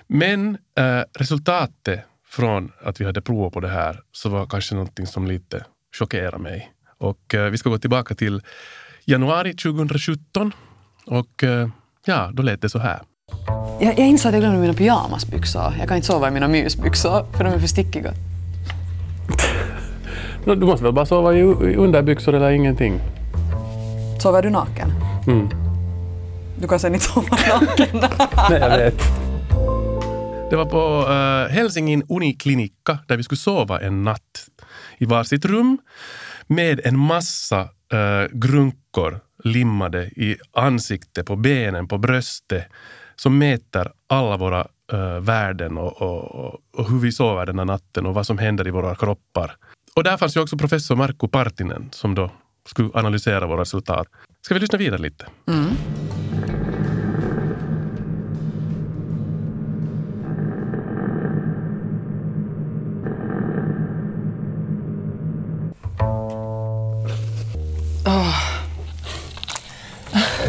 Men 0.06 0.58
eh, 0.78 1.02
resultatet 1.18 2.00
från 2.36 2.72
att 2.82 3.00
vi 3.00 3.04
hade 3.04 3.20
provat 3.20 3.52
på 3.52 3.60
det 3.60 3.68
här 3.68 4.00
så 4.12 4.28
var 4.28 4.46
kanske 4.46 4.74
någonting 4.74 5.06
som 5.06 5.26
lite 5.26 5.64
chockerade 5.98 6.38
mig. 6.38 6.72
Och 6.98 7.34
eh, 7.34 7.50
vi 7.50 7.58
ska 7.58 7.70
gå 7.70 7.78
tillbaka 7.78 8.14
till 8.14 8.42
januari 9.04 9.54
2017 9.54 10.52
och 11.06 11.44
eh, 11.44 11.68
ja, 12.06 12.30
då 12.32 12.42
lät 12.42 12.62
det 12.62 12.68
så 12.68 12.78
här. 12.78 13.00
Jag, 13.80 13.98
jag 13.98 14.08
inser 14.08 14.28
att 14.28 14.34
jag 14.34 14.42
glömde 14.42 14.60
mina 14.60 14.74
pyjamasbyxor. 14.74 15.74
Jag 15.78 15.88
kan 15.88 15.96
inte 15.96 16.06
sova 16.06 16.28
i 16.28 16.30
mina 16.30 16.48
mysbyxor 16.48 17.26
för 17.36 17.44
de 17.44 17.52
är 17.52 17.58
för 17.58 17.66
stickiga. 17.66 18.12
Du 20.44 20.56
måste 20.56 20.84
väl 20.84 20.92
bara 20.92 21.06
sova 21.06 21.34
i, 21.34 21.38
i 21.38 21.76
underbyxor 21.76 22.34
eller 22.34 22.50
ingenting? 22.50 23.00
Sover 24.18 24.42
du 24.42 24.50
naken? 24.50 24.92
Mm. 25.26 25.48
Du 26.58 26.68
kan 26.68 26.78
sen 26.78 26.94
inte 26.94 27.06
sova 27.06 27.36
naken. 27.60 27.88
Nej, 28.50 28.60
jag 28.60 28.78
vet. 28.78 29.25
Det 30.50 30.56
var 30.56 30.66
på 30.66 31.06
uh, 31.12 31.54
Helsingin 31.54 32.02
Uniklinikka 32.08 32.98
där 33.06 33.16
vi 33.16 33.22
skulle 33.22 33.38
sova 33.38 33.80
en 33.80 34.02
natt 34.02 34.48
i 34.98 35.04
varsitt 35.04 35.44
rum 35.44 35.78
med 36.46 36.80
en 36.84 36.98
massa 36.98 37.60
uh, 37.62 38.26
grunkor 38.32 39.20
limmade 39.44 40.04
i 40.04 40.36
ansiktet, 40.52 41.26
på 41.26 41.36
benen, 41.36 41.88
på 41.88 41.98
bröstet 41.98 42.64
som 43.16 43.38
mäter 43.38 43.92
alla 44.06 44.36
våra 44.36 44.66
uh, 44.92 45.18
värden 45.20 45.78
och, 45.78 46.02
och, 46.02 46.60
och 46.76 46.90
hur 46.90 46.98
vi 46.98 47.12
sover 47.12 47.46
den 47.46 47.58
här 47.58 47.66
natten 47.66 48.06
och 48.06 48.14
vad 48.14 48.26
som 48.26 48.38
händer 48.38 48.68
i 48.68 48.70
våra 48.70 48.94
kroppar. 48.94 49.56
Och 49.96 50.04
där 50.04 50.16
fanns 50.16 50.36
ju 50.36 50.40
också 50.40 50.56
professor 50.56 50.96
Markku 50.96 51.28
Partinen 51.28 51.88
som 51.92 52.14
då 52.14 52.30
skulle 52.68 52.90
analysera 52.94 53.46
våra 53.46 53.60
resultat. 53.60 54.06
Ska 54.40 54.54
vi 54.54 54.60
lyssna 54.60 54.78
vidare 54.78 55.00
lite? 55.00 55.26
Mm. 55.48 55.70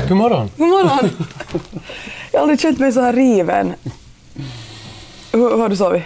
God 0.08 0.18
morgon! 0.18 0.50
God 0.58 0.68
morgon! 0.68 1.10
Jag 2.32 2.40
har 2.40 2.42
aldrig 2.42 2.60
känt 2.60 2.80
mig 2.80 2.92
så 2.92 3.02
här 3.02 3.14
riven. 3.14 3.74
Hur, 5.32 5.58
har 5.58 5.70
du 5.70 5.76
sovit? 5.76 6.04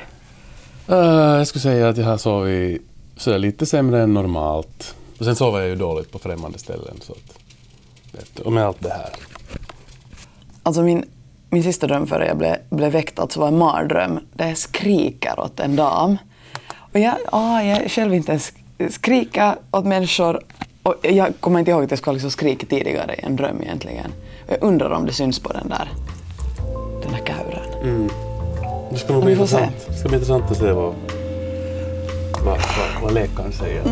Uh, 0.89 0.97
jag 0.97 1.47
skulle 1.47 1.61
säga 1.61 1.89
att 1.89 1.97
jag 1.97 2.05
har 2.05 2.17
sovit 2.17 2.81
sådär 3.17 3.39
lite 3.39 3.65
sämre 3.65 4.01
än 4.01 4.13
normalt. 4.13 4.95
Och 5.19 5.25
sen 5.25 5.35
sover 5.35 5.59
jag 5.59 5.69
ju 5.69 5.75
dåligt 5.75 6.11
på 6.11 6.19
främmande 6.19 6.59
ställen. 6.59 6.97
Så 7.01 7.13
att, 7.13 8.39
och 8.39 8.53
med 8.53 8.65
allt 8.65 8.81
det 8.83 8.89
här. 8.89 9.09
Alltså 10.63 10.81
min, 10.81 11.05
min 11.49 11.63
sista 11.63 11.87
dröm 11.87 12.07
före 12.07 12.27
jag 12.27 12.37
blev, 12.37 12.55
blev 12.69 12.91
väckt 12.91 13.19
alltså 13.19 13.39
var 13.39 13.47
en 13.47 13.57
mardröm 13.57 14.19
där 14.33 14.47
jag 14.47 14.57
skriker 14.57 15.39
åt 15.39 15.59
en 15.59 15.75
dam. 15.75 16.17
Och 16.75 16.99
jag, 16.99 17.15
ah, 17.31 17.61
jag 17.61 17.91
själv 17.91 18.13
inte 18.13 18.31
ens 18.31 18.53
skrika 18.89 19.57
åt 19.71 19.85
människor. 19.85 20.41
Och 20.83 20.95
jag 21.01 21.33
kommer 21.39 21.59
inte 21.59 21.71
ihåg 21.71 21.83
att 21.83 21.91
jag 21.91 21.99
skulle 21.99 22.13
liksom 22.13 22.31
skrika 22.31 22.67
tidigare 22.67 23.15
i 23.15 23.19
en 23.23 23.35
dröm 23.35 23.61
egentligen. 23.61 24.11
Och 24.47 24.53
jag 24.53 24.63
undrar 24.63 24.89
om 24.89 25.05
det 25.05 25.13
syns 25.13 25.39
på 25.39 25.53
den 25.53 25.69
där, 25.69 25.89
den 27.03 27.13
här 27.13 27.25
kauren. 27.25 28.09
Det 28.91 28.97
ska 28.97 29.13
nog 29.13 29.23
bli 29.23 29.35
se. 29.35 29.41
intressant. 29.41 29.85
Det 29.87 29.93
ska 29.93 30.09
bli 30.09 30.17
intressant 30.17 30.51
att 30.51 30.57
se 30.57 30.71
vad, 30.71 30.95
vad, 32.45 32.57
vad, 32.57 33.01
vad 33.03 33.13
läkaren 33.13 33.51
säger. 33.51 33.83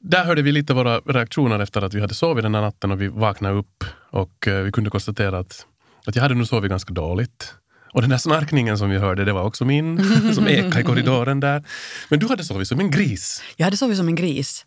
Där 0.00 0.24
hörde 0.24 0.42
vi 0.42 0.52
lite 0.52 0.74
våra 0.74 0.98
reaktioner 0.98 1.58
efter 1.58 1.82
att 1.82 1.94
vi 1.94 2.00
hade 2.00 2.14
sovit 2.14 2.42
den 2.42 2.54
här 2.54 2.62
natten 2.62 2.90
och 2.90 3.00
vi 3.00 3.08
vaknade 3.08 3.54
upp 3.54 3.84
och 4.10 4.48
eh, 4.48 4.62
vi 4.62 4.72
kunde 4.72 4.90
konstatera 4.90 5.38
att, 5.38 5.66
att 6.06 6.16
jag 6.16 6.22
hade 6.22 6.34
nog 6.34 6.46
sovit 6.46 6.70
ganska 6.70 6.92
dåligt. 6.92 7.54
Och 7.96 8.02
den 8.02 8.10
där 8.10 8.18
snarkningen 8.18 8.78
som 8.78 8.90
vi 8.90 8.98
hörde, 8.98 9.24
det 9.24 9.32
var 9.32 9.42
också 9.42 9.64
min, 9.64 10.04
som 10.34 10.48
ekade 10.48 10.80
i 10.80 10.84
korridoren 10.84 11.40
där. 11.40 11.64
Men 12.08 12.18
du 12.18 12.28
hade 12.28 12.44
sovit 12.44 12.68
som 12.68 12.80
en 12.80 12.90
gris. 12.90 13.42
Jag 13.56 13.64
hade 13.64 13.76
sovit 13.76 13.96
som 13.96 14.08
en 14.08 14.14
gris. 14.14 14.64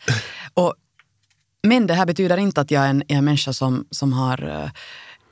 Och, 0.53 0.73
men 1.67 1.87
det 1.87 1.93
här 1.93 2.05
betyder 2.05 2.37
inte 2.37 2.61
att 2.61 2.71
jag 2.71 2.83
är 2.83 2.89
en, 2.89 3.03
är 3.07 3.15
en 3.15 3.25
människa 3.25 3.53
som, 3.53 3.85
som 3.91 4.13
har 4.13 4.63
eh, 4.63 4.69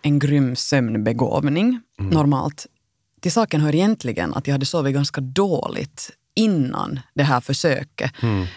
en 0.01 0.19
grym 0.19 0.55
sömnbegåvning 0.55 1.81
normalt. 1.97 2.65
Till 3.21 3.31
saken 3.31 3.61
hör 3.61 3.75
egentligen 3.75 4.33
att 4.33 4.47
jag 4.47 4.53
hade 4.53 4.65
sovit 4.65 4.93
ganska 4.93 5.21
dåligt 5.21 6.11
innan 6.37 6.99
det 7.13 7.23
här 7.23 7.41
försöket. 7.41 8.11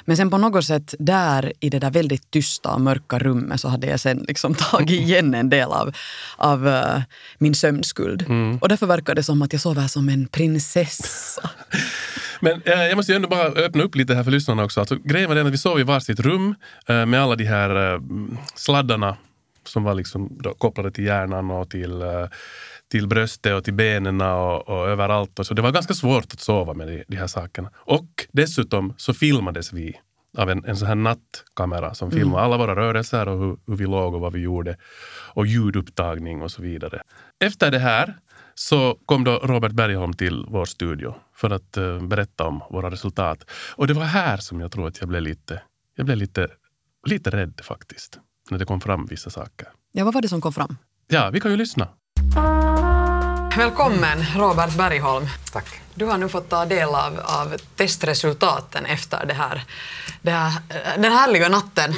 Men 0.04 0.16
sen 0.16 0.30
på 0.30 0.38
något 0.38 0.64
sätt 0.64 0.94
där 0.98 1.52
i 1.60 1.70
det 1.70 1.78
där 1.78 1.90
väldigt 1.90 2.30
tysta 2.30 2.74
och 2.74 2.80
mörka 2.80 3.18
rummet 3.18 3.60
så 3.60 3.68
hade 3.68 3.86
jag 3.86 4.00
sen 4.00 4.24
liksom 4.28 4.54
tagit 4.54 4.90
igen 4.90 5.34
en 5.34 5.50
del 5.50 5.68
av, 5.68 5.96
av 6.36 6.68
eh, 6.68 7.02
min 7.38 7.54
sömnskuld. 7.54 8.24
Och 8.60 8.68
därför 8.68 8.86
verkar 8.86 9.14
det 9.14 9.22
som 9.22 9.42
att 9.42 9.52
jag 9.52 9.62
sover 9.62 9.86
som 9.86 10.08
en 10.08 10.28
prinsessa. 10.28 11.50
Men 12.40 12.62
eh, 12.64 12.72
jag 12.72 12.96
måste 12.96 13.12
ju 13.12 13.16
ändå 13.16 13.28
bara 13.28 13.46
öppna 13.46 13.82
upp 13.82 13.94
lite 13.94 14.14
här 14.14 14.24
för 14.24 14.30
lyssnarna 14.30 14.64
också. 14.64 14.80
Alltså, 14.80 14.96
grejen 15.04 15.28
var 15.28 15.36
den 15.36 15.46
att 15.46 15.52
vi 15.52 15.58
sov 15.58 15.80
i 15.80 15.82
varsitt 15.82 16.20
rum 16.20 16.54
eh, 16.88 17.06
med 17.06 17.22
alla 17.22 17.36
de 17.36 17.44
här 17.44 17.94
eh, 17.94 18.00
sladdarna 18.54 19.16
som 19.64 19.84
var 19.84 19.94
liksom 19.94 20.40
kopplade 20.58 20.90
till 20.90 21.04
hjärnan 21.04 21.50
och 21.50 21.70
till, 21.70 22.02
eh, 22.02 22.26
till 22.90 23.08
bröstet 23.08 23.54
och 23.54 23.64
till 23.64 23.74
benen 23.74 24.20
och, 24.20 24.68
och 24.68 24.88
överallt. 24.88 25.38
Och 25.38 25.46
så 25.46 25.54
det 25.54 25.62
var 25.62 25.72
ganska 25.72 25.94
svårt 25.94 26.32
att 26.32 26.40
sova 26.40 26.74
med 26.74 26.88
de, 26.88 27.04
de 27.08 27.16
här 27.16 27.26
sakerna. 27.26 27.70
Och 27.76 28.26
dessutom 28.32 28.94
så 28.96 29.14
filmades 29.14 29.72
vi 29.72 30.00
av 30.38 30.50
en, 30.50 30.64
en 30.64 30.76
sån 30.76 30.88
här 30.88 30.94
nattkamera 30.94 31.94
som 31.94 32.10
filmade 32.10 32.44
alla 32.44 32.56
våra 32.56 32.76
rörelser 32.76 33.28
och 33.28 33.38
hur, 33.38 33.56
hur 33.66 33.76
vi 33.76 33.86
låg 33.86 34.14
och 34.14 34.20
vad 34.20 34.32
vi 34.32 34.40
gjorde. 34.40 34.76
Och 35.34 35.46
ljudupptagning 35.46 36.42
och 36.42 36.50
så 36.50 36.62
vidare. 36.62 37.02
Efter 37.44 37.70
det 37.70 37.78
här 37.78 38.14
så 38.54 38.98
kom 39.06 39.24
då 39.24 39.32
Robert 39.32 39.72
Bergholm 39.72 40.12
till 40.12 40.44
vår 40.48 40.64
studio 40.64 41.14
för 41.34 41.50
att 41.50 41.76
eh, 41.76 42.02
berätta 42.02 42.44
om 42.44 42.62
våra 42.70 42.90
resultat. 42.90 43.50
Och 43.76 43.86
det 43.86 43.94
var 43.94 44.04
här 44.04 44.36
som 44.36 44.60
jag 44.60 44.72
tror 44.72 44.88
att 44.88 45.00
jag 45.00 45.08
blev 45.08 45.22
lite, 45.22 45.62
jag 45.96 46.06
blev 46.06 46.18
lite, 46.18 46.48
lite 47.06 47.30
rädd 47.30 47.60
faktiskt. 47.62 48.18
När 48.50 48.58
det 48.58 48.64
kom 48.64 48.80
fram 48.80 49.06
vissa 49.06 49.30
saker. 49.30 49.68
Ja, 49.92 50.04
vad 50.04 50.14
var 50.14 50.22
det 50.22 50.28
som 50.28 50.40
kom 50.40 50.52
fram? 50.52 50.76
Ja, 51.08 51.30
vi 51.30 51.40
kan 51.40 51.50
ju 51.50 51.56
lyssna. 51.56 51.88
Välkommen 53.56 54.24
Robert 54.36 54.74
Bergholm. 54.76 55.28
Tack. 55.52 55.80
Du 55.94 56.04
har 56.04 56.18
nu 56.18 56.28
fått 56.28 56.48
ta 56.48 56.64
del 56.64 56.88
av, 56.88 57.20
av 57.22 57.56
testresultaten 57.76 58.86
efter 58.86 59.26
det 59.26 59.34
här, 59.34 59.64
det 60.22 60.30
här, 60.30 60.52
den 60.98 61.12
härliga 61.12 61.48
natten. 61.48 61.94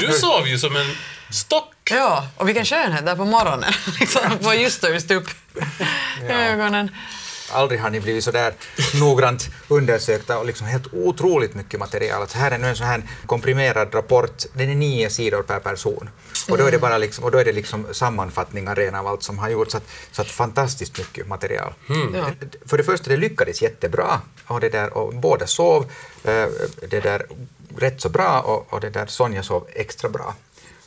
Du 0.00 0.12
sov 0.12 0.48
ju 0.48 0.58
som 0.58 0.76
en 0.76 0.90
stock. 1.30 1.90
ja, 1.90 2.26
och 2.36 2.48
vilken 2.48 2.64
skönhet 2.64 3.06
där 3.06 3.16
på 3.16 3.24
morgonen. 3.24 3.72
liksom, 4.00 4.38
få 4.42 4.54
just 4.54 4.84
och 4.84 4.90
just 4.90 5.10
upp 5.10 5.28
ögonen. 6.28 6.90
Aldrig 7.52 7.80
har 7.80 7.90
ni 7.90 8.00
blivit 8.00 8.24
så 8.24 8.30
där 8.30 8.54
noggrant 9.00 9.48
undersökta 9.68 10.38
och 10.38 10.46
liksom 10.46 10.66
helt 10.66 10.86
otroligt 10.92 11.54
mycket 11.54 11.80
material. 11.80 12.20
Alltså 12.20 12.38
här 12.38 12.50
är 12.50 12.58
nu 12.58 12.68
en 12.68 12.76
sån 12.76 12.86
här 12.86 13.02
komprimerad 13.26 13.94
rapport, 13.94 14.42
den 14.52 14.70
är 14.70 14.74
nio 14.74 15.10
sidor 15.10 15.42
per 15.42 15.58
person. 15.60 16.10
Och 16.48 16.58
då 16.58 16.66
är 16.66 16.70
det 16.70 16.78
bara 16.78 16.98
liksom, 16.98 17.24
och 17.24 17.30
då 17.30 17.38
är 17.38 17.44
det 17.44 17.52
liksom 17.52 17.86
sammanfattningar 17.92 18.74
rena 18.74 19.00
av 19.00 19.06
allt 19.06 19.22
som 19.22 19.38
har 19.38 19.48
gjorts. 19.48 19.72
Så 19.72 19.76
att, 19.76 19.88
så 20.12 20.22
att 20.22 20.28
fantastiskt 20.28 20.98
mycket 20.98 21.28
material. 21.28 21.74
Ja. 22.14 22.30
För 22.66 22.76
det 22.76 22.84
första, 22.84 23.10
det 23.10 23.16
lyckades 23.16 23.62
jättebra. 23.62 24.20
Och, 24.46 24.60
det 24.60 24.68
där, 24.68 24.96
och 24.96 25.14
båda 25.14 25.46
sov 25.46 25.82
eh, 26.24 26.46
det 26.88 27.00
där 27.00 27.26
rätt 27.76 28.00
så 28.00 28.08
bra 28.08 28.40
och, 28.40 28.72
och 28.72 28.80
det 28.80 28.90
där 28.90 29.06
Sonja 29.06 29.42
sov 29.42 29.66
extra 29.72 30.08
bra. 30.08 30.34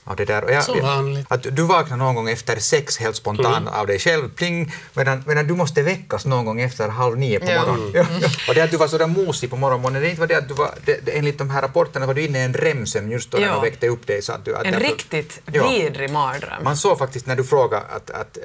Och 0.08 0.16
det 0.16 0.26
där, 0.26 0.44
och 0.44 0.52
jag, 0.52 0.64
Som 0.64 0.82
vanligt. 0.82 1.26
att 1.30 1.44
du 1.44 1.62
vaknar 1.64 1.98
någon 1.98 2.16
gång 2.16 2.30
efter 2.30 2.60
sex 2.60 2.98
helt 2.98 3.16
spontant 3.16 3.70
av 3.70 3.88
dig 3.88 4.00
själv, 4.00 4.30
pling, 4.36 4.74
medan, 4.94 5.24
medan 5.28 5.48
du 5.48 5.54
måste 5.56 5.82
väckas 5.82 6.26
någon 6.26 6.46
gång 6.46 6.62
efter 6.62 6.90
halv 6.90 7.18
nio 7.18 7.40
på 7.40 7.46
Ja. 7.52 7.62
morgonen. 7.66 7.92
Ja. 7.94 8.06
Och 8.48 8.56
det 8.56 8.62
att 8.62 8.72
du 8.72 8.78
var 8.78 8.88
sådär 8.88 9.08
mosig 9.08 9.50
på 9.50 9.56
morgonen, 9.56 10.02
det 10.02 10.10
inte 10.10 10.20
var 10.20 10.28
det 10.28 10.38
att 10.38 10.48
du 10.48 10.54
var, 10.54 10.74
det, 10.86 11.06
det, 11.06 11.12
enligt 11.18 11.38
de 11.38 11.50
här 11.50 11.62
rapporterna 11.62 12.06
var 12.06 12.14
du 12.14 12.22
inne 12.26 12.40
i 12.40 12.44
en 12.44 12.54
REM-sömn 12.54 13.12
just 13.12 13.32
då 13.32 13.38
när 13.38 13.48
Ja. 13.48 13.54
de 13.54 13.62
väckte 13.62 13.88
upp 13.88 14.08
dig. 14.08 14.22
Så 14.22 14.32
att 14.34 14.46
du, 14.46 14.56
att 14.56 14.66
En 14.66 14.72
därför- 14.72 14.88
riktigt 14.88 15.40
Ja. 15.52 15.70
vidrig 15.70 16.10
mardröm. 16.12 16.64
Man 16.64 16.78
såg 16.78 16.98
faktiskt 16.98 17.26
när 17.26 17.36
du 17.36 17.44
frågade 17.44 17.84
att, 17.96 18.10
att, 18.12 18.38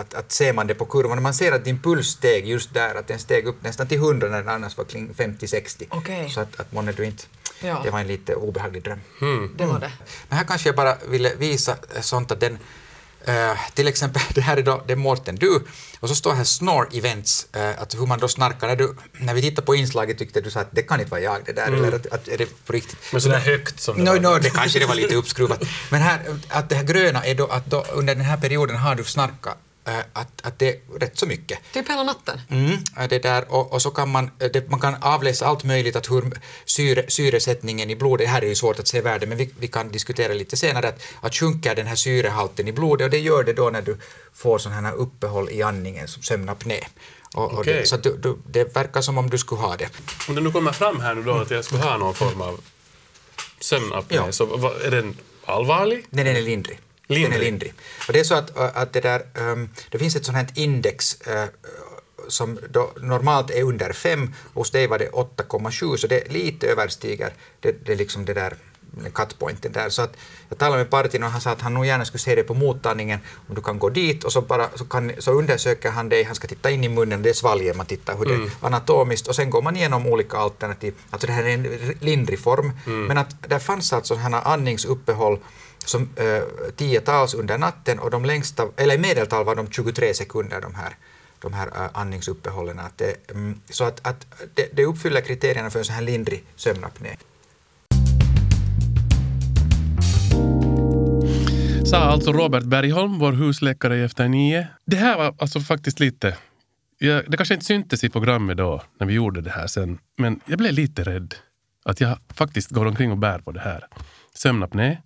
att, 0.00 0.14
att 0.14 0.32
ser 0.32 0.52
man 0.52 0.66
det 0.66 0.74
på 0.74 0.84
kurvan, 0.84 1.22
man 1.22 1.34
ser 1.34 1.52
att 1.52 1.64
din 1.64 1.78
puls 1.82 2.08
steg 2.08 2.46
just 2.48 2.74
där, 2.74 2.94
att 2.94 3.08
den 3.08 3.18
steg 3.18 3.46
upp 3.46 3.56
nästan 3.62 3.86
till 3.86 3.98
100 3.98 4.28
när 4.28 4.38
den 4.38 4.48
annars 4.48 4.76
var 4.76 4.84
kring 4.84 5.14
50-60. 5.18 5.84
Okej. 5.88 6.30
Så 6.30 6.40
att, 6.40 6.60
att 6.60 6.72
månne 6.72 6.92
du 6.92 7.04
inte, 7.04 7.24
Ja. 7.60 7.80
det 7.84 7.90
var 7.90 8.00
en 8.00 8.06
lite 8.06 8.34
obehaglig 8.34 8.82
dröm. 8.84 9.00
Det 9.56 9.66
var 9.66 9.78
det. 9.80 9.92
Men 10.28 10.38
här 10.38 10.44
kanske 10.44 10.68
jag 10.68 10.76
bara 10.76 10.96
ville 11.08 11.34
visa 11.34 11.76
sånt 12.00 12.30
att 12.30 12.40
den 12.40 12.58
eh, 13.24 13.58
till 13.74 13.88
exempel, 13.88 14.22
det 14.34 14.40
här 14.40 14.56
är 14.56 14.62
då 14.62 14.82
det 14.86 14.92
är 14.92 14.96
Mårten 14.96 15.36
du, 15.36 15.62
och 16.00 16.08
så 16.08 16.14
står 16.14 16.32
här 16.34 16.44
snore 16.44 16.86
events, 16.92 17.46
eh, 17.52 17.82
att 17.82 17.94
hur 17.94 18.06
man 18.06 18.18
då 18.18 18.28
snarkar. 18.28 18.66
När, 18.68 18.76
du, 18.76 18.94
när 19.12 19.34
vi 19.34 19.42
tittade 19.42 19.66
på 19.66 19.74
inslaget 19.74 20.18
tyckte 20.18 20.40
du 20.40 20.50
så 20.50 20.58
att 20.58 20.68
det 20.70 20.82
kan 20.82 21.00
inte 21.00 21.10
vara 21.10 21.20
jag 21.20 21.38
det 21.46 21.52
där, 21.52 21.66
eller 21.72 21.92
att, 21.92 22.06
att 22.06 22.28
är 22.28 22.38
det 22.38 22.66
på 22.66 22.72
riktigt? 22.72 22.98
Men 23.12 23.20
sådär 23.20 23.38
högt 23.38 23.80
som 23.80 23.96
det 23.96 24.02
No, 24.04 24.10
var. 24.10 24.20
no, 24.34 24.38
det 24.42 24.50
kanske 24.50 24.78
det 24.78 24.86
var 24.86 24.94
lite 24.94 25.14
uppskruvat. 25.14 25.62
Men 25.90 26.00
här, 26.02 26.20
att 26.48 26.68
det 26.68 26.74
här 26.74 26.84
gröna 26.84 27.24
är 27.24 27.34
då 27.34 27.46
att 27.46 27.66
då, 27.66 27.84
under 27.92 28.14
den 28.14 28.24
här 28.24 28.36
perioden 28.36 28.76
har 28.76 28.94
du 28.94 29.04
snarkat 29.04 29.56
eh, 29.56 29.58
att, 30.12 30.46
att 30.46 30.58
det 30.58 30.68
är 30.68 30.98
rätt 30.98 31.18
så 31.18 31.26
mycket. 31.26 31.58
Typ 31.72 31.88
hela 31.88 32.02
natten. 32.02 32.40
Mm, 32.50 32.72
eh, 32.98 33.08
det 33.08 33.18
där, 33.18 33.52
och, 33.52 33.72
och 33.72 33.82
så 33.82 33.90
kan 33.90 34.08
man, 34.08 34.30
eh, 34.38 34.50
det, 34.52 34.70
man 34.70 34.80
kan 34.80 34.94
avläsa 35.02 35.46
allt 35.46 35.64
möjligt, 35.64 35.96
att 35.96 36.10
hur 36.10 36.32
syre, 36.64 37.04
syresättningen 37.08 37.90
i 37.90 37.96
blodet, 37.96 38.28
här 38.28 38.42
är 38.42 38.46
ju 38.46 38.54
svårt 38.54 38.78
att 38.78 38.88
se 38.88 39.00
värden, 39.00 39.28
men 39.28 39.38
vi, 39.38 39.50
vi 39.58 39.68
kan 39.68 39.92
diskutera 39.92 40.32
lite 40.34 40.56
senare, 40.56 40.88
att, 40.88 41.02
att 41.20 41.34
sjunker 41.34 41.74
den 41.74 41.86
här 41.86 41.96
syrehalten 41.96 42.68
i 42.68 42.72
blodet, 42.72 43.04
och 43.04 43.10
det 43.10 43.18
gör 43.18 43.44
det 43.44 43.52
då 43.52 43.70
när 43.70 43.82
du 43.82 43.96
får 44.34 44.58
sådana 44.58 44.88
här 44.88 44.94
uppehåll 44.96 45.50
i 45.50 45.62
andningen, 45.62 46.08
som 46.08 46.22
sömnapné. 46.22 46.80
Och, 47.34 47.52
och 47.52 47.58
Okej. 47.58 47.74
det, 47.74 47.86
så 47.86 47.96
du, 47.96 48.16
du, 48.16 48.36
det 48.46 48.76
verkar 48.76 49.00
som 49.00 49.18
om 49.18 49.30
du 49.30 49.38
skulle 49.38 49.60
ha 49.60 49.76
det. 49.76 49.88
Om 50.28 50.34
det 50.34 50.40
nu 50.40 50.50
kommer 50.52 50.72
fram 50.72 51.00
här 51.00 51.14
nu 51.14 51.22
då 51.22 51.32
att 51.32 51.50
jag 51.50 51.64
skulle 51.64 51.82
ha 51.82 51.96
någon 51.96 52.14
form 52.14 52.40
av 52.40 52.60
sömnapné, 53.60 54.16
Ja. 54.16 54.32
så 54.32 54.44
är 54.84 54.90
den 54.90 55.16
allvarlig? 55.44 56.06
Nej, 56.10 56.24
den 56.24 56.36
är 56.36 56.40
lindrig. 56.42 56.80
Lindrig. 57.06 57.40
lindrig. 57.40 57.74
Och 58.06 58.12
det 58.12 58.20
är 58.20 58.24
så 58.24 58.34
att, 58.34 58.56
att 58.56 58.92
det, 58.92 59.00
där, 59.00 59.22
ehm, 59.34 59.68
det 59.90 59.98
finns 59.98 60.16
ett 60.16 60.24
sånt 60.24 60.36
här 60.36 60.46
index 60.54 61.20
eh, 61.20 61.48
som 62.28 62.58
normalt 63.00 63.50
är 63.50 63.62
under 63.62 63.92
5, 63.92 64.34
hos 64.54 64.70
dig 64.70 64.86
var 64.86 64.98
det 64.98 65.10
8,7 65.10 65.96
så 65.96 66.06
det 66.06 66.32
lite 66.32 66.66
överstiger 66.66 67.32
det, 67.60 67.86
det, 67.86 67.92
är 67.92 67.96
liksom 67.96 68.24
det 68.24 68.34
där 68.34 68.56
cutpointen 69.14 69.72
där. 69.72 69.88
Så 69.88 70.02
att 70.02 70.16
jag 70.48 70.58
talade 70.58 70.78
med 70.78 70.90
Partin 70.90 71.22
och 71.22 71.30
han 71.30 71.40
sa 71.40 71.50
att 71.50 71.60
han 71.60 71.74
nog 71.74 71.86
gärna 71.86 72.04
skulle 72.04 72.20
se 72.20 72.34
det 72.34 72.42
på 72.42 72.54
mottagningen 72.54 73.18
om 73.48 73.54
du 73.54 73.60
kan 73.60 73.78
gå 73.78 73.88
dit 73.88 74.24
och 74.24 74.32
så, 74.32 74.40
bara, 74.40 74.68
så, 74.74 74.84
kan, 74.84 75.12
så 75.18 75.32
undersöker 75.32 75.90
han 75.90 76.08
dig, 76.08 76.22
han 76.22 76.34
ska 76.34 76.48
titta 76.48 76.70
in 76.70 76.84
i 76.84 76.88
munnen, 76.88 77.22
det 77.22 77.28
är 77.28 77.34
svalget 77.34 77.76
man 77.76 77.86
tittar 77.86 78.16
hur 78.18 78.24
det 78.24 78.34
är 78.34 78.50
anatomiskt 78.60 79.28
och 79.28 79.36
sen 79.36 79.50
går 79.50 79.62
man 79.62 79.76
igenom 79.76 80.06
olika 80.06 80.36
alternativ. 80.36 80.94
Alltså 81.10 81.26
det 81.26 81.32
här 81.32 81.44
är 81.44 81.54
en 81.54 81.94
lindrig 82.00 82.38
form 82.38 82.72
men 82.84 83.18
att 83.18 83.48
det 83.48 83.60
fanns 83.60 83.92
alltså 83.92 84.14
sådana 84.14 84.40
andningsuppehåll 84.40 85.38
som 85.84 86.08
eh, 86.16 86.42
tiotals 86.76 87.34
under 87.34 87.58
natten 87.58 87.98
och 87.98 88.10
de 88.10 88.24
längsta, 88.24 88.68
eller 88.76 88.94
i 88.94 88.98
medeltal 88.98 89.44
var 89.44 89.54
de 89.54 89.70
23 89.70 90.14
sekunder 90.14 90.60
de 90.60 90.74
här, 90.74 90.96
de 91.38 91.52
här 91.52 91.66
eh, 91.66 91.90
andningsuppehållen. 91.92 92.78
Att 92.78 92.98
det, 92.98 93.30
mm, 93.30 93.60
så 93.70 93.84
att, 93.84 94.06
att 94.06 94.26
det, 94.54 94.68
det 94.72 94.84
uppfyller 94.84 95.20
kriterierna 95.20 95.70
för 95.70 95.78
en 95.78 95.84
sån 95.84 95.94
här 95.94 96.02
lindrig 96.02 96.44
sömnapné. 96.56 97.16
Sa 101.84 101.96
alltså 101.96 102.32
Robert 102.32 102.64
Bergholm, 102.64 103.18
vår 103.18 103.32
husläkare 103.32 103.96
i 103.96 104.02
Efter 104.02 104.28
nio. 104.28 104.66
Det 104.86 104.96
här 104.96 105.16
var 105.16 105.34
alltså 105.38 105.60
faktiskt 105.60 106.00
lite... 106.00 106.36
Jag, 106.98 107.30
det 107.30 107.36
kanske 107.36 107.54
inte 107.54 107.66
syntes 107.66 108.04
i 108.04 108.08
programmet 108.08 108.56
då, 108.56 108.82
när 109.00 109.06
vi 109.06 109.14
gjorde 109.14 109.40
det 109.40 109.50
här 109.50 109.66
sen, 109.66 109.98
men 110.16 110.40
jag 110.46 110.58
blev 110.58 110.72
lite 110.72 111.04
rädd 111.04 111.34
att 111.84 112.00
jag 112.00 112.18
faktiskt 112.34 112.70
går 112.70 112.86
omkring 112.86 113.10
och 113.10 113.18
bär 113.18 113.38
på 113.38 113.52
det 113.52 113.60
här. 113.60 113.86
Sömnapné. 114.34 114.98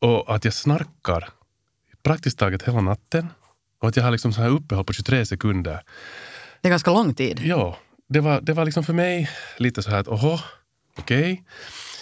Och 0.00 0.34
att 0.34 0.44
jag 0.44 0.54
snarkar 0.54 1.28
praktiskt 2.02 2.38
taget 2.38 2.62
hela 2.62 2.80
natten. 2.80 3.26
Och 3.80 3.88
att 3.88 3.96
jag 3.96 4.04
har 4.04 4.10
liksom 4.10 4.32
så 4.32 4.40
här 4.40 4.48
uppehåll 4.48 4.84
på 4.84 4.92
23 4.92 5.26
sekunder. 5.26 5.82
Det 6.60 6.68
är 6.68 6.70
ganska 6.70 6.90
lång 6.90 7.14
tid. 7.14 7.40
Ja, 7.44 7.78
det 8.08 8.20
var, 8.20 8.40
det 8.40 8.52
var 8.52 8.64
liksom 8.64 8.84
för 8.84 8.92
mig 8.92 9.30
lite 9.56 9.82
så 9.82 9.90
här 9.90 9.98
att 9.98 10.08
oho, 10.08 10.38
okej. 10.98 11.44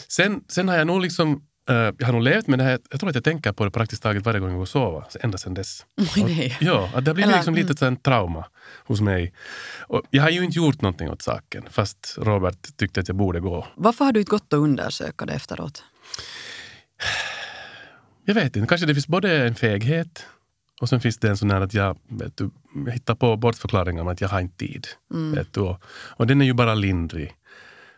Sen, 0.09 0.45
sen 0.49 0.69
har 0.69 0.77
jag 0.77 0.87
nog 0.87 1.01
liksom, 1.01 1.43
eh, 1.69 1.75
jag 1.75 2.07
har 2.07 2.13
nog 2.13 2.23
levt 2.23 2.47
med 2.47 2.59
det 2.59 2.65
här, 2.65 2.79
jag 2.91 3.01
tror 3.01 3.11
att 3.11 3.15
jag 3.15 3.25
tänker 3.25 3.53
på 3.53 3.65
det 3.65 3.71
praktiskt 3.71 4.03
taget 4.03 4.25
varje 4.25 4.41
gång 4.41 4.49
jag 4.49 4.57
går 4.57 4.63
och 4.63 4.69
sover, 4.69 5.05
ända 5.21 5.39
sedan 5.39 5.55
dess. 5.55 5.87
Oj, 6.17 6.25
nej. 6.25 6.57
Ja, 6.61 6.91
att 6.95 7.05
det 7.05 7.15
blir 7.15 7.25
Eller, 7.25 7.37
liksom 7.37 7.55
lite 7.55 7.87
mm. 7.87 7.97
trauma 7.97 8.45
hos 8.85 9.01
mig. 9.01 9.33
Och 9.81 10.03
jag 10.11 10.23
har 10.23 10.31
ju 10.31 10.45
inte 10.45 10.59
gjort 10.59 10.81
någonting 10.81 11.11
åt 11.11 11.23
saken, 11.23 11.65
fast 11.71 12.15
Robert 12.19 12.77
tyckte 12.77 13.01
att 13.01 13.09
jag 13.09 13.17
borde 13.17 13.41
gå. 13.41 13.67
Varför 13.77 14.05
har 14.05 14.13
du 14.13 14.21
inte 14.21 14.31
gått 14.31 14.53
och 14.53 14.61
undersöka 14.61 15.27
det 15.27 15.33
efteråt? 15.33 15.83
Jag 18.29 18.35
vet 18.35 18.57
inte, 18.57 18.69
kanske 18.69 18.87
det 18.87 18.95
finns 18.95 19.07
både 19.09 19.47
en 19.47 19.55
feghet 19.55 20.25
och 20.81 20.89
sen 20.89 21.01
finns 21.01 21.19
det 21.19 21.29
en 21.29 21.37
sån 21.37 21.51
här 21.51 21.61
att 21.61 21.75
jag, 21.75 21.99
vet 22.09 22.37
du, 22.37 22.51
hittar 22.93 23.15
på 23.15 23.37
bortförklaringar 23.37 24.03
om 24.03 24.09
att 24.09 24.21
jag 24.21 24.29
har 24.29 24.41
inte 24.41 24.57
tid. 24.57 24.87
Mm. 25.15 25.35
Vet 25.35 25.53
du, 25.53 25.61
och, 25.61 25.83
och 25.91 26.27
den 26.27 26.41
är 26.41 26.45
ju 26.45 26.53
bara 26.55 26.75
lindrig. 26.75 27.33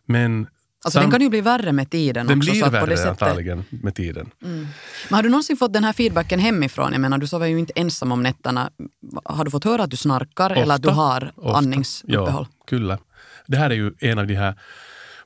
Men 0.06 0.46
Alltså 0.84 0.96
sam- 0.98 1.02
den 1.02 1.10
kan 1.10 1.20
ju 1.20 1.28
bli 1.30 1.40
värre 1.40 1.72
med 1.72 1.90
tiden 1.90 2.26
den 2.26 2.38
också. 2.38 2.50
blir 2.50 2.60
så 2.60 2.66
att 2.66 2.72
på 2.72 2.78
det 2.78 2.86
värre 2.86 2.96
sättet, 2.96 3.22
antagligen 3.22 3.64
med 3.70 3.94
tiden. 3.94 4.30
Men 4.38 4.66
har 5.10 5.22
du 5.22 5.28
någonsin 5.28 5.56
fått 5.56 5.72
den 5.72 5.84
här 5.84 5.92
feedbacken 5.92 6.38
hemifrån? 6.40 6.92
Jag 6.92 7.00
menar, 7.00 7.18
du 7.18 7.26
sover 7.26 7.46
ju 7.46 7.58
inte 7.58 7.72
ensam 7.76 8.12
om 8.12 8.22
nätterna. 8.22 8.70
Har 9.24 9.44
du 9.44 9.50
fått 9.50 9.64
höra 9.64 9.82
att 9.82 9.90
du 9.90 9.96
snarkar 9.96 10.50
eller 10.50 10.74
att 10.74 10.82
du 10.82 10.88
Ofta. 10.88 11.00
har 11.00 11.32
Ofta. 11.36 11.58
andningsuppehåll? 11.58 12.46
Ja, 12.50 12.64
kyllä. 12.66 12.98
Det 13.46 13.56
här 13.56 13.70
är 13.70 13.74
ju 13.74 13.92
en 13.98 14.18
av 14.18 14.26
de 14.26 14.34
här 14.34 14.54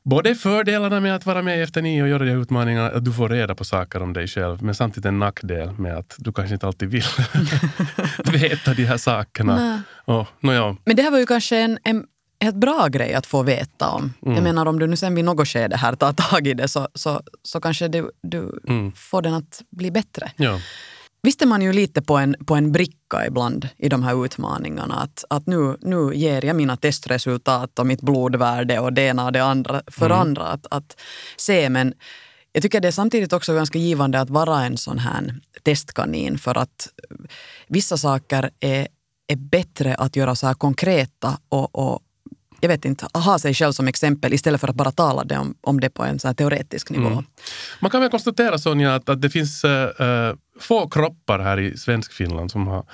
Både 0.05 0.35
fördelarna 0.35 1.01
med 1.01 1.14
att 1.14 1.27
vara 1.27 1.43
med 1.43 1.59
i 1.59 1.61
Efter 1.62 1.83
nio 1.83 2.03
och 2.03 2.09
göra 2.09 2.25
de 2.25 2.31
här 2.31 2.37
utmaningarna, 2.43 2.90
att 2.90 3.05
du 3.05 3.12
får 3.12 3.29
reda 3.29 3.55
på 3.55 3.64
saker 3.64 4.03
om 4.03 4.12
dig 4.12 4.27
själv, 4.29 4.62
men 4.62 4.75
samtidigt 4.75 5.07
en 5.07 5.19
nackdel 5.19 5.73
med 5.73 5.97
att 5.97 6.14
du 6.19 6.33
kanske 6.33 6.55
inte 6.55 6.67
alltid 6.67 6.88
vill 6.90 7.03
veta 8.33 8.75
de 8.75 8.85
här 8.85 8.97
sakerna. 8.97 9.83
Och, 10.05 10.27
nåja, 10.40 10.77
Men 10.85 10.97
det 10.97 11.03
här 11.03 11.11
var 11.11 11.19
ju 11.19 11.27
kanske 11.27 11.59
en, 11.59 11.79
en 11.85 12.05
helt 12.40 12.57
bra 12.57 12.88
grej 12.88 13.14
att 13.14 13.27
få 13.27 13.43
veta 13.43 13.88
om. 13.90 14.12
Mm. 14.23 14.35
Jag 14.35 14.43
menar 14.45 14.67
om 14.67 14.79
du 14.79 14.87
nu 14.87 14.97
sen 14.97 15.14
vid 15.14 15.25
något 15.25 15.49
skede 15.49 15.77
här 15.77 15.95
tar 15.95 16.12
tag 16.12 16.47
i 16.47 16.55
det 16.55 16.69
så, 16.69 16.88
så, 16.95 17.21
så 17.43 17.61
kanske 17.61 17.88
du, 17.88 18.11
du 18.23 18.61
Mm. 18.69 18.93
får 18.93 19.23
den 19.23 19.35
att 19.35 19.62
bli 19.71 19.90
bättre. 19.90 20.31
ja. 20.37 20.59
Visst 21.25 21.43
är 21.43 21.47
man 21.47 21.63
ju 21.63 21.73
lite 21.73 22.03
på 22.03 22.17
en, 22.17 22.37
på 22.47 22.55
en 22.55 22.73
bricka 22.73 23.27
ibland 23.27 23.69
i 23.77 23.89
de 23.89 24.03
här 24.03 24.25
utmaningarna. 24.25 24.95
Att, 24.95 25.25
att 25.31 25.47
nu, 25.47 25.77
nu 25.81 26.15
ger 26.15 26.45
jag 26.45 26.57
mina 26.57 26.77
testresultat 26.77 27.79
och 27.79 27.87
mitt 27.87 28.01
blodvärde 28.01 28.79
och 28.79 28.93
det 28.93 29.03
ena 29.03 29.25
och 29.25 29.33
det 29.33 29.45
andra 29.45 29.83
för 29.87 30.11
andra 30.11 30.47
att, 30.47 30.67
att 30.71 31.01
se. 31.37 31.69
Men 31.71 31.95
jag 32.53 32.63
tycker 32.63 32.81
det 32.81 32.89
är 32.89 32.93
samtidigt 32.93 33.33
också 33.33 33.55
ganska 33.55 33.79
givande 33.79 34.21
att 34.21 34.31
vara 34.31 34.65
en 34.65 34.77
sån 34.77 34.99
här 34.99 35.41
testkanin 35.63 36.39
för 36.39 36.59
att 36.59 36.89
vissa 37.69 37.97
saker 37.97 38.51
är, 38.61 38.89
är 39.27 39.37
bättre 39.37 39.95
att 39.95 40.17
göra 40.17 40.35
så 40.35 40.47
här 40.47 40.55
konkreta 40.55 41.39
och, 41.49 41.75
och 41.75 42.03
jag 42.64 42.68
vet 42.68 42.85
inte, 42.85 43.07
ha 43.14 43.38
sig 43.38 43.55
själv 43.55 43.72
som 43.72 43.88
exempel 43.88 44.35
istället 44.35 44.61
för 44.61 44.68
att 44.68 44.77
bara 44.77 44.92
tala 44.92 45.24
det 45.24 45.38
om, 45.38 45.55
om 45.61 45.81
det 45.81 45.90
på 45.90 46.03
en 46.05 46.18
så 46.18 46.35
teoretisk 46.35 46.90
nivå. 46.90 47.24
Man 47.81 47.90
kan 47.90 48.00
väl 48.00 48.11
konstatera 48.11 48.59
Sonja 48.59 48.94
att, 48.94 49.09
att 49.09 49.22
det 49.22 49.31
finns 49.31 49.64
äh, 49.64 50.35
få 50.61 50.88
kroppar 50.88 51.38
här 51.38 51.61
i 51.61 51.79
svensk 51.79 52.12
Finland 52.12 52.50
som 52.50 52.66
har 52.66 52.85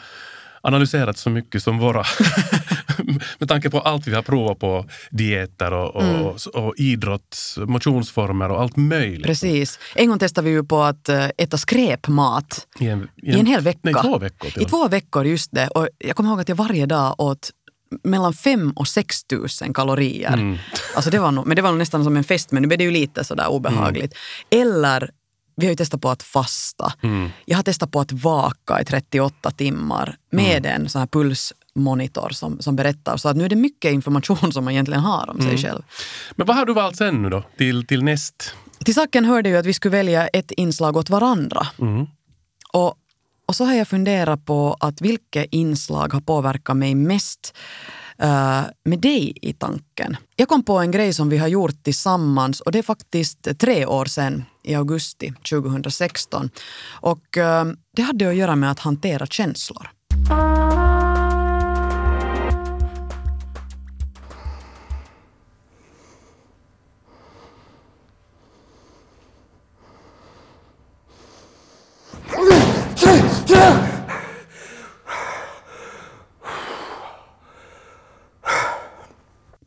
analyserat 0.63 1.19
så 1.19 1.31
mycket 1.31 1.63
som 1.63 1.79
våra. 1.79 2.05
Med 3.39 3.49
tanke 3.49 3.71
på 3.71 3.81
allt 3.81 4.07
vi 4.07 4.15
har 4.15 4.23
provat 4.23 4.59
på, 4.59 4.87
dieter 5.11 5.73
och, 5.73 5.97
och, 5.97 6.03
Mm. 6.03 6.27
och, 6.55 6.75
idrotts, 6.77 7.59
motionsformer 7.59 8.51
och 8.51 8.61
allt 8.63 8.77
möjligt. 8.77 9.27
Precis. 9.27 9.79
En 9.95 10.09
gång 10.09 10.19
testade 10.19 10.45
vi 10.45 10.51
ju 10.51 10.65
på 10.65 10.83
att 10.83 11.09
eh, 11.09 11.25
äta 11.39 11.59
skräpmat 11.59 12.67
I 12.79 12.87
en, 12.87 13.09
i 13.23 13.39
en 13.39 13.47
hel 13.47 13.61
vecka. 13.61 13.79
Nej, 13.83 13.95
två 13.95 14.19
veckor 14.19 14.63
I 14.63 14.65
två 14.65 14.89
veckor, 14.89 15.27
just 15.27 15.53
det. 15.53 15.69
Och 15.69 15.89
jag 15.99 16.17
kommer 16.17 16.31
ihåg 16.31 16.41
att 16.41 16.49
jag 16.49 16.57
varje 16.57 16.87
dag 16.87 17.15
åt 17.19 17.51
mellan 18.05 18.33
fem 18.33 18.71
och 18.71 18.89
sex 18.89 19.25
tusen 19.25 19.75
kalorier. 19.75 20.33
Mm. 20.33 20.59
Alltså 20.95 21.11
det 21.11 21.19
var 21.19 21.31
nog, 21.31 21.47
men 21.47 21.57
det 21.57 21.63
var 21.63 21.71
nog 21.71 21.79
nästan 21.79 22.05
som 22.05 22.17
en 22.17 22.25
fest, 22.25 22.53
men 22.53 22.63
nu 22.63 22.67
blev 22.69 22.79
det 22.79 22.85
ju 22.85 22.91
lite 22.91 23.25
sådär 23.25 23.49
obehagligt. 23.49 24.15
Eller, 24.51 25.11
vi 25.57 25.67
har 25.67 25.71
ju 25.71 25.77
testat 25.77 26.01
på 26.01 26.11
att 26.11 26.23
fasta. 26.23 26.93
Mm. 27.03 27.31
Jag 27.45 27.57
har 27.59 27.63
testat 27.63 27.91
på 27.93 28.01
att 28.01 28.13
vaka 28.13 28.81
i 28.81 28.85
38 28.85 29.51
timmar 29.51 30.17
med 30.33 30.67
Mm. 30.67 30.83
en 30.83 30.89
sån 30.89 30.99
här 30.99 31.07
pulsmonitor 31.07 32.29
som, 32.31 32.61
som 32.61 32.77
berättar. 32.77 33.17
Så 33.17 33.29
att 33.29 33.37
nu 33.37 33.45
är 33.45 33.49
det 33.49 33.57
mycket 33.57 33.93
information 33.93 34.53
som 34.53 34.65
man 34.65 34.73
egentligen 34.73 35.01
har 35.03 35.31
om 35.31 35.41
Mm. 35.41 35.51
sig 35.59 35.69
själv. 35.71 35.83
Men 36.37 36.47
vad 36.47 36.57
har 36.57 36.67
du 36.67 36.73
valt 36.73 36.97
sen 36.97 37.23
nu 37.23 37.29
då, 37.31 37.43
till, 37.59 37.87
till 37.87 38.03
näst? 38.05 38.55
Till 38.85 38.95
saken 38.95 39.25
hörde 39.25 39.49
ju 39.49 39.57
att 39.57 39.67
vi 39.67 39.73
skulle 39.75 39.93
välja 39.97 40.29
ett 40.29 40.51
inslag 40.51 40.97
åt 40.97 41.11
varandra. 41.11 41.67
Mm. 41.81 42.07
Och, 42.73 42.95
och 43.51 43.57
så 43.57 43.65
har 43.65 43.75
jag 43.75 43.89
funderat 43.89 44.45
på 44.45 44.77
att 44.81 45.01
vilket 45.01 45.47
inslag 45.51 46.13
har 46.13 46.21
påverkat 46.21 46.77
mig 46.77 46.95
mest 46.95 47.57
eh, 48.19 48.63
med 48.85 48.99
dig 48.99 49.39
i 49.43 49.53
tanken. 49.53 50.17
Jag 50.37 50.49
kom 50.49 50.63
på 50.63 50.79
en 50.79 50.91
grej 50.91 51.13
som 51.13 51.29
vi 51.29 51.39
har 51.39 51.49
gjort 51.49 51.83
tillsammans 51.83 52.61
och 52.61 52.73
det 52.73 52.79
är 52.79 52.83
faktiskt 52.83 53.59
tre 53.59 53.87
år 53.87 54.05
sedan 54.05 54.45
i 54.63 54.75
augusti 54.75 55.33
2016. 55.51 56.51
Och 56.85 57.39
eh, 57.39 57.67
det 57.97 58.03
hade 58.03 58.29
att 58.29 58.37
göra 58.37 58.57
med 58.57 58.71
att 58.71 58.79
hantera 58.79 59.27
känslor. 59.27 59.91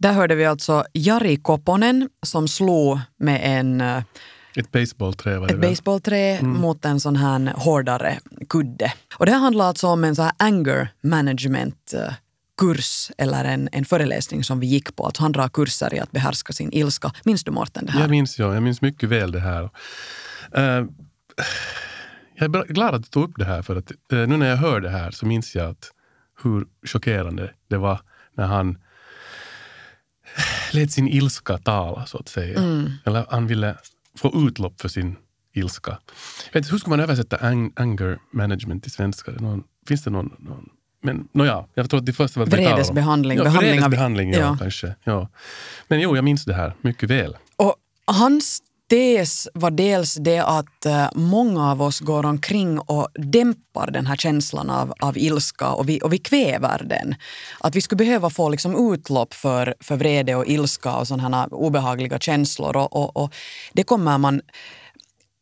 Där 0.04 0.14
hörde 0.14 0.36
vi 0.36 0.46
alltså 0.46 0.84
Jari 0.94 1.38
Koponen 1.38 2.10
som 2.22 2.48
slog 2.48 3.00
med 3.18 3.42
en, 3.44 3.82
eh, 3.82 4.04
Ett 4.56 4.72
baseballträ 4.72 5.40
var 5.40 5.48
det 5.48 5.54
ett 5.54 5.62
baseballträ 5.62 6.42
mot 6.42 6.86
en 6.86 7.00
sån 7.00 7.16
här 7.16 7.54
hårdare 7.56 8.20
kudde. 8.50 8.94
Och 9.18 9.26
det 9.26 9.32
här 9.32 9.40
handlar 9.40 9.66
alltså 9.66 9.88
om 9.88 10.04
en 10.04 10.16
sån 10.16 10.26
här 10.26 10.34
anger 10.38 10.88
management 11.02 11.94
eh, 11.94 12.14
kurs 12.58 13.12
eller 13.18 13.46
en, 13.46 13.70
en 13.72 13.86
föreläsning 13.86 14.44
som 14.44 14.60
vi 14.60 14.68
gick 14.68 14.96
på. 14.96 15.06
Alltså 15.06 15.22
han 15.22 15.32
drar 15.32 15.50
kurser 15.50 15.94
i 15.94 16.00
att 16.00 16.12
behärska 16.12 16.54
sin 16.54 16.72
ilska. 16.74 17.12
Minns 17.24 17.44
du 17.44 17.52
Mårten 17.52 17.86
det 17.86 17.92
här? 17.92 18.02
Jag 18.02 18.10
minns, 18.10 18.40
ja, 18.40 18.54
jag 18.54 18.64
minns 18.64 18.82
mycket 18.82 19.10
väl 19.10 19.32
det 19.32 19.40
här. 19.40 19.64
Eh, 20.56 20.86
jag 22.36 22.56
är 22.56 22.74
glad 22.74 22.96
att 22.96 23.04
du 23.04 23.10
tog 23.10 23.24
upp 23.24 23.36
det 23.38 23.46
här, 23.46 23.62
för 23.62 23.76
att 23.76 23.92
eh, 23.92 24.28
nu 24.28 24.38
när 24.38 24.50
jag 24.50 24.58
hör 24.58 24.82
det 24.82 24.90
här 24.90 25.12
så 25.12 25.26
minns 25.26 25.56
jag 25.56 25.70
att 25.70 25.92
hur 26.44 26.66
chockerande 26.86 27.54
det 27.68 27.78
var 27.78 28.02
när 28.36 28.46
han 28.46 28.78
lät 30.72 30.92
sin 30.92 31.08
ilska 31.08 31.58
tala, 31.58 32.06
så 32.06 32.18
att 32.18 32.30
säga. 32.30 32.60
Eller 33.06 33.26
han 33.30 33.48
ville 33.48 33.76
få 34.18 34.48
utlopp 34.48 34.82
för 34.82 34.90
sin 34.90 35.16
ilska. 35.54 35.98
Vet, 36.54 36.72
hur 36.74 36.78
ska 36.78 36.90
man 36.90 37.00
översätta 37.00 37.38
ang- 37.38 37.72
anger 37.76 38.20
management 38.32 38.84
till 38.84 38.92
svenska? 38.92 39.32
Någon, 39.32 39.64
finns 39.88 40.04
det 40.04 40.10
någon, 40.10 40.36
någon 40.40 40.70
men 41.06 41.28
nåja, 41.32 41.66
jag 41.74 41.90
tror 41.90 42.00
att 42.00 42.06
det 42.06 42.14
första 42.14 42.40
var 42.40 42.48
Vredesbehandling, 42.48 43.38
Ja, 43.38 43.44
behandling 43.44 43.70
av- 43.70 43.90
vredesbehandling, 43.90 44.34
ja, 44.34 44.40
ja. 44.40 44.58
kanske. 44.60 44.96
Ja. 45.04 45.30
Men 45.88 46.00
jo, 46.02 46.16
jag 46.16 46.24
minns 46.26 46.46
det 46.46 46.54
här 46.54 46.74
mycket 46.82 47.10
väl. 47.10 47.38
Och 47.56 47.76
hans 48.06 48.60
tes 48.94 49.48
var 49.54 49.72
dels 49.72 50.14
det 50.14 50.40
att 50.40 50.86
eh, 50.86 51.08
många 51.16 51.72
av 51.72 51.82
oss 51.82 52.00
går 52.00 52.26
omkring 52.26 52.80
och 52.80 53.08
dämpar 53.14 53.92
den 53.92 54.06
här 54.06 54.16
känslan 54.16 54.70
av, 54.70 54.94
av 55.00 55.18
ilska 55.18 55.70
och 55.70 55.90
vi, 55.90 56.00
och 56.04 56.14
vi 56.14 56.18
kväver 56.18 56.84
den. 56.84 57.16
Att 57.60 57.76
vi 57.76 57.82
skulle 57.82 57.98
behöva 57.98 58.30
få 58.30 58.50
liksom 58.50 58.94
utlopp 58.94 59.34
för, 59.34 59.76
för 59.80 59.96
vrede 59.96 60.36
och 60.36 60.48
ilska 60.48 60.96
och 60.96 61.08
sådana 61.08 61.48
obehagliga 61.48 62.20
känslor. 62.20 62.78
Och, 62.78 62.96
och, 62.96 63.18
och 63.18 63.34
det 63.74 63.84
kommer 63.84 64.18
man, 64.18 64.42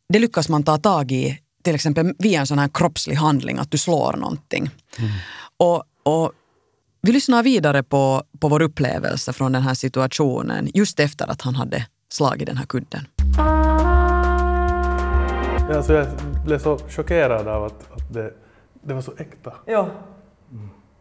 det 0.08 0.18
lyckas 0.18 0.48
man 0.48 0.62
ta 0.62 0.78
tag 0.78 1.12
i 1.12 1.38
till 1.64 1.74
exempel 1.74 2.14
via 2.18 2.40
en 2.40 2.46
sån 2.46 2.58
här 2.58 2.70
kroppslig 2.74 3.16
handling, 3.16 3.58
att 3.58 3.70
du 3.70 3.78
slår 3.78 4.16
någonting. 4.16 4.70
Och, 5.56 5.84
och 6.02 6.32
vi 7.02 7.12
lyssnar 7.12 7.42
vidare 7.42 7.82
på, 7.82 8.22
på 8.40 8.48
vår 8.48 8.62
upplevelse 8.62 9.32
från 9.32 9.52
den 9.52 9.62
här 9.62 9.74
situationen 9.74 10.70
just 10.74 11.00
efter 11.00 11.30
att 11.30 11.42
han 11.42 11.54
hade 11.54 11.86
slagit 12.08 12.46
den 12.46 12.56
här 12.56 12.66
kudden. 12.66 13.06
Ja, 15.72 15.76
alltså 15.76 15.92
jag 15.92 16.06
blev 16.44 16.58
så 16.58 16.78
chockerad 16.78 17.48
av 17.48 17.64
att, 17.64 17.92
att 17.92 18.12
det, 18.12 18.32
det 18.72 18.94
var 18.94 19.00
så 19.00 19.12
äkta. 19.18 19.52
Joo. 19.66 19.86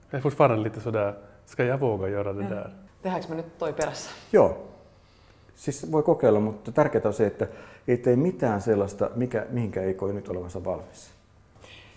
Jag 0.09 0.17
är 0.17 0.21
fortfarande 0.21 0.63
lite 0.63 0.81
sådär, 0.81 1.13
ska 1.45 1.63
jag 1.63 1.79
våga 1.79 2.07
göra 2.07 2.33
det 2.33 2.43
där? 2.43 2.73
Tehdäänkö 3.01 3.29
me 3.29 3.35
nyt 3.35 3.57
toi 3.59 3.73
perässä? 3.73 4.09
Joo. 4.31 4.57
Siis 5.55 5.91
voi 5.91 6.03
kokeilla, 6.03 6.39
mutta 6.39 6.71
tärkeää 6.71 7.07
on 7.07 7.13
se, 7.13 7.27
että 7.27 7.47
ei 7.87 7.97
tee 7.97 8.15
mitään 8.15 8.61
sellaista, 8.61 9.09
mikä, 9.15 9.45
mihinkä 9.49 9.81
ei 9.81 9.93
koe 9.93 10.13
nyt 10.13 10.29
olevansa 10.29 10.63
valmis. 10.63 11.11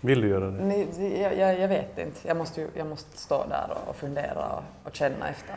Vill 0.05 0.21
du 0.21 0.27
göra 0.27 0.45
det? 0.45 0.63
Nej, 0.63 0.87
jag, 1.21 1.37
jag, 1.37 1.59
jag 1.59 1.67
vet 1.67 1.97
inte. 1.97 2.27
Jag 2.27 2.37
måste, 2.37 2.61
ju, 2.61 2.67
jag 2.73 2.87
måste 2.87 3.17
stå 3.17 3.45
där 3.49 3.77
och, 3.87 3.95
fundera 3.95 4.45
och, 4.45 4.63
och 4.87 4.95
känna 4.95 5.29
efter. 5.29 5.55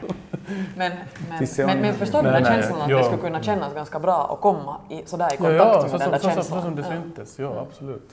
Men, 0.77 0.93
men, 1.29 1.49
men, 1.67 1.81
men 1.81 1.95
förstår 1.95 2.23
du 2.23 2.31
den 2.31 2.43
nej, 2.43 2.53
känslan 2.53 2.81
att 2.83 2.91
ja. 2.91 2.99
det 2.99 3.05
skulle 3.05 3.23
kunna 3.23 3.43
kännas 3.43 3.75
ganska 3.75 3.99
bra 3.99 4.33
att 4.33 4.41
komma 4.41 4.77
i, 4.91 5.03
sådär 5.07 5.27
i 5.27 5.29
Ja, 5.31 5.37
kontakt 5.37 5.59
ja 5.59 5.83
med 5.83 5.91
så, 5.91 5.99
den 5.99 6.07
så, 6.07 6.11
där 6.11 6.19
så, 6.19 6.29
så, 6.29 6.35
känslan? 6.35 6.63
så 6.63 6.67
som 6.67 6.77
det 6.77 6.83
Ja. 6.83 7.03
syntes, 7.03 7.39
ja 7.39 7.67
absolut. 7.69 8.11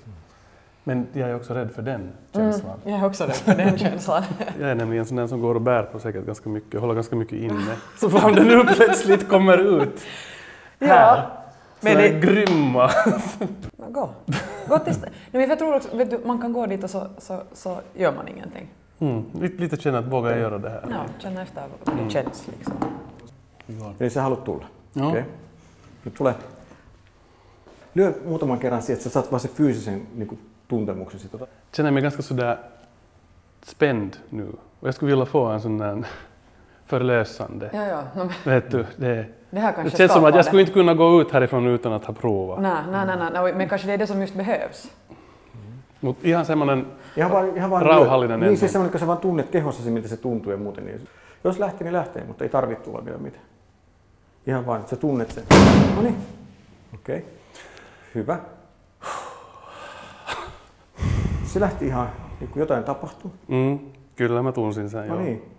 Men 0.84 1.08
jag 1.14 1.30
är 1.30 1.36
också 1.36 1.54
rädd 1.54 1.72
för 1.72 1.82
den 1.82 2.12
känslan. 2.34 2.80
Jag 2.84 3.00
är 3.00 3.06
också 3.06 3.24
rädd 3.24 3.36
för 3.36 3.56
den 3.56 3.78
känslan. 3.78 4.24
Jag 4.60 4.70
är 4.70 4.76
nämligen 4.76 5.06
sån 5.06 5.18
där 5.18 5.28
som 5.28 5.42
går 5.42 5.56
och 5.56 5.62
bär 5.62 5.84
på 5.84 6.00
säkert 6.00 6.26
ganska 6.26 6.50
mycket, 6.50 6.80
håller 6.80 6.94
ganska 6.94 7.16
mycket 7.16 7.40
inne. 7.40 7.76
Så 8.00 8.10
fan 8.10 8.34
den 8.34 8.48
nu 8.48 8.64
plötsligt 8.64 9.30
kommer 9.30 9.58
ut 9.58 10.02
här. 10.80 11.16
Men 11.16 11.45
Men 11.82 11.98
det- 11.98 12.20
grymma. 12.20 12.92
Men 13.78 13.94
Gå. 13.94 14.10
Gå 14.68 14.80
till 14.80 14.94
Nej, 15.02 15.12
men 15.32 15.50
jag 15.50 15.60
tror 15.60 15.76
också, 15.76 15.98
vet 15.98 16.10
du, 16.10 16.20
man 16.26 16.42
kan 16.42 16.54
gå 16.54 16.66
dit 16.66 16.84
och 16.84 16.90
så, 16.90 17.08
så, 17.18 17.42
så 17.54 17.80
gör 17.94 18.12
man 18.16 18.28
ingenting. 18.28 18.68
Mm. 19.00 19.24
Lite, 19.42 19.62
lite 19.62 19.78
känna 19.78 19.98
att 20.00 20.06
vågar 20.06 20.30
jag 20.32 20.40
göra 20.40 20.58
det 20.58 20.70
här? 20.70 20.82
Ja, 20.90 21.06
känna 21.20 21.42
efter 21.42 21.64
hur 21.86 22.04
det 22.04 22.10
känns 22.10 22.48
liksom. 22.48 22.74
Eli 24.00 24.10
sä 24.10 24.22
haluat 24.22 24.46
tulla. 24.46 24.66
Joo. 24.94 25.10
Okei. 25.10 25.24
Nyt 26.04 26.16
tule. 26.16 26.36
Lyö 27.94 28.14
muutaman 28.26 28.60
kerran 28.60 28.82
siihen, 28.82 28.98
että 28.98 29.10
sä 29.10 29.14
saat 29.14 29.32
vaan 29.32 29.40
se 29.40 29.48
fyysisen 29.48 30.08
niin 30.16 30.28
kuin, 30.28 30.40
tuntemuksen. 30.68 31.20
Känner 31.72 31.92
mig 31.92 32.02
ganska 32.02 32.22
sådär 32.22 32.58
spänd 33.66 34.14
nu. 34.30 34.48
Och 34.80 34.88
jag 34.88 34.96
skulle 34.96 35.12
vilja 35.12 35.26
få 35.26 35.46
en 35.46 35.62
sån 35.62 35.78
där 35.78 36.04
förlösande. 36.86 37.70
Ja, 37.74 37.86
ja. 37.88 38.04
No, 38.16 38.30
Vet 38.52 38.72
du, 38.72 38.86
det, 38.98 39.26
det 39.50 39.60
här 39.60 39.68
det 39.72 39.76
kanske 39.76 39.98
känns 39.98 40.14
som 40.14 40.26
att 40.26 40.36
jag 40.36 40.40
det. 40.40 40.44
skulle 40.48 40.62
inte 40.62 40.74
kunna 40.74 40.94
gå 40.94 41.22
ut 41.22 41.32
härifrån 41.32 41.68
utan 41.68 41.94
att 41.94 42.06
ha 42.06 42.14
provat. 42.14 42.62
Nej, 42.62 42.84
nej, 42.92 43.06
nej, 43.06 43.18
nej, 43.18 43.30
nej, 43.34 43.54
men 43.54 43.70
kanske 43.70 43.88
det 43.88 43.94
är 43.94 43.98
det 43.98 44.08
som 44.08 44.22
just 44.22 44.36
behövs. 44.36 44.92
Mutta 46.02 46.28
ihan 46.28 46.46
semmoinen, 46.46 46.86
Ihan 47.18 47.32
vaan, 47.32 47.58
ihan 47.58 47.70
vaan 47.72 47.86
Rauhallinen. 47.86 48.40
Niin, 48.40 48.58
siis 48.58 48.72
semmoinen, 48.72 48.92
kun 48.92 49.00
sä 49.00 49.08
vaan 49.08 49.18
tunnet 49.18 49.50
kehossa 49.50 49.90
miltä 49.90 50.08
se 50.08 50.18
tuntuu 50.18 50.52
ja 50.52 50.58
muuten. 50.58 50.86
Niin 50.86 51.08
jos 51.44 51.60
lähtee, 51.60 51.84
niin 51.86 51.94
lähtee, 51.94 52.24
mutta 52.24 52.44
ei 52.44 52.50
tarvitse 52.50 52.84
tulla 52.84 53.06
vielä 53.06 53.18
mitään. 53.18 53.46
Ihan 54.48 54.66
vaan, 54.66 54.80
että 54.80 54.90
sä 54.90 54.96
tunnet 54.96 55.32
sen. 55.32 55.44
No 55.96 56.02
niin. 56.02 56.16
Okei. 56.94 57.18
Okay. 57.18 57.30
Hyvä. 58.16 58.40
Se 61.46 61.60
lähti 61.60 61.88
ihan, 61.88 62.10
niin 62.40 62.50
kuin 62.50 62.60
jotain 62.62 62.84
tapahtui. 62.84 63.32
mm, 63.48 63.80
kyllä 64.16 64.44
mä 64.44 64.52
tunsin 64.52 64.90
sen 64.90 65.08
No 65.08 65.16
joo. 65.16 65.24
niin. 65.24 65.55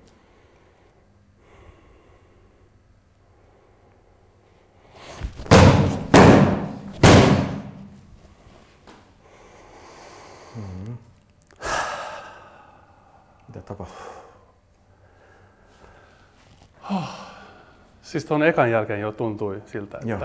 Siis 18.17 18.25
tuon 18.25 18.43
ekan 18.43 18.71
jälkeen 18.71 19.01
jo 19.01 19.13
tuntui 19.13 19.63
siltä, 19.67 19.99
että 19.99 20.09
Joo. 20.11 20.21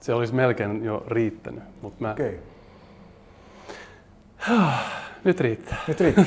se 0.00 0.14
olisi 0.14 0.34
melkein 0.34 0.84
jo 0.84 1.04
riittänyt. 1.08 1.62
Mutta 1.82 1.96
mä, 2.00 2.12
Okei. 2.12 2.40
nyt 5.24 5.40
riittää. 5.40 5.78
Nyt 5.88 6.00
riittää. 6.00 6.26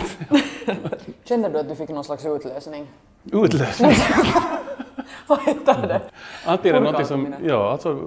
Kände 1.25 1.49
du 1.53 1.57
att 1.59 1.69
du 1.69 1.75
fick 1.75 1.89
någon 1.89 2.03
slags 2.03 2.25
utlösning? 2.25 2.87
Utlösning. 3.33 3.95
Vad 5.29 5.39
heter 5.39 5.87
det? 5.87 6.01
Antingen 6.45 6.83
något 6.83 7.07
som, 7.07 7.35
ja, 7.43 7.71
alltså 7.71 7.99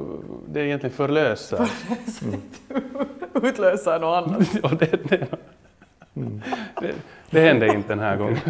det 0.48 0.60
är 0.60 0.64
egentligen 0.64 0.96
förlösa. 0.96 1.68
Utlösa 3.42 3.98
något 3.98 4.26
annat. 4.26 4.48
ja, 4.62 4.68
det, 4.68 5.08
det, 5.08 5.26
det, 6.80 6.94
det 7.30 7.40
hände 7.40 7.66
inte 7.66 7.88
den 7.88 8.00
här 8.00 8.16
gången. 8.16 8.40